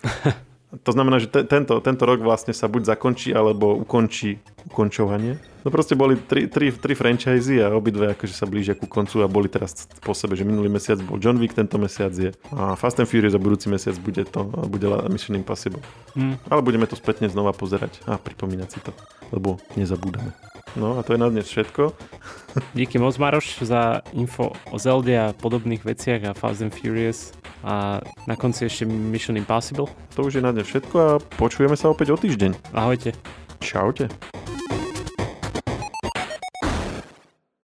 To 0.70 0.90
znamená, 0.94 1.18
že 1.18 1.26
te, 1.26 1.42
tento, 1.42 1.82
tento 1.82 2.06
rok 2.06 2.22
vlastne 2.22 2.54
sa 2.54 2.70
buď 2.70 2.94
zakončí, 2.94 3.34
alebo 3.34 3.74
ukončí 3.74 4.38
ukončovanie. 4.70 5.34
No 5.60 5.68
proste 5.68 5.98
boli 5.98 6.16
tri, 6.16 6.48
tri, 6.48 6.72
tri 6.72 6.94
franchise 6.96 7.60
a 7.60 7.74
obidve 7.74 8.16
akože 8.16 8.32
sa 8.32 8.48
blížia 8.48 8.78
ku 8.78 8.88
koncu 8.88 9.20
a 9.20 9.28
boli 9.28 9.50
teraz 9.50 9.84
po 10.00 10.16
sebe, 10.16 10.32
že 10.32 10.46
minulý 10.46 10.72
mesiac 10.72 10.96
bol 11.04 11.20
John 11.20 11.36
Wick, 11.36 11.52
tento 11.52 11.76
mesiac 11.76 12.12
je 12.16 12.32
a 12.54 12.78
Fast 12.80 12.96
and 13.02 13.08
Furious 13.08 13.36
a 13.36 13.40
budúci 13.42 13.68
mesiac 13.68 13.96
bude 14.00 14.24
to, 14.24 14.46
bude 14.70 14.88
Mission 15.12 15.36
Impossible. 15.36 15.84
Mm. 16.16 16.40
Ale 16.48 16.60
budeme 16.64 16.88
to 16.88 16.96
spätne 16.96 17.28
znova 17.28 17.52
pozerať 17.52 18.00
a 18.08 18.16
pripomínať 18.16 18.68
si 18.72 18.78
to, 18.80 18.92
lebo 19.36 19.60
nezabúdame. 19.76 20.49
No 20.78 20.98
a 20.98 21.02
to 21.02 21.14
je 21.14 21.18
na 21.18 21.28
dnes 21.30 21.50
všetko. 21.50 21.94
Díky 22.78 22.98
moc 22.98 23.18
Maroš 23.18 23.62
za 23.66 24.06
info 24.12 24.54
o 24.70 24.78
Zelde 24.78 25.18
a 25.18 25.34
podobných 25.34 25.82
veciach 25.82 26.30
a 26.30 26.36
Fast 26.36 26.62
and 26.62 26.74
Furious 26.74 27.34
a 27.66 27.98
na 28.26 28.34
konci 28.38 28.70
ešte 28.70 28.86
Mission 28.86 29.34
Impossible. 29.34 29.90
To 30.14 30.26
už 30.26 30.38
je 30.38 30.42
na 30.42 30.54
dnes 30.54 30.70
všetko 30.70 30.96
a 30.98 31.10
počujeme 31.18 31.74
sa 31.74 31.90
opäť 31.90 32.14
o 32.14 32.16
týždeň. 32.18 32.74
Ahojte. 32.74 33.16
Čaute. 33.58 34.08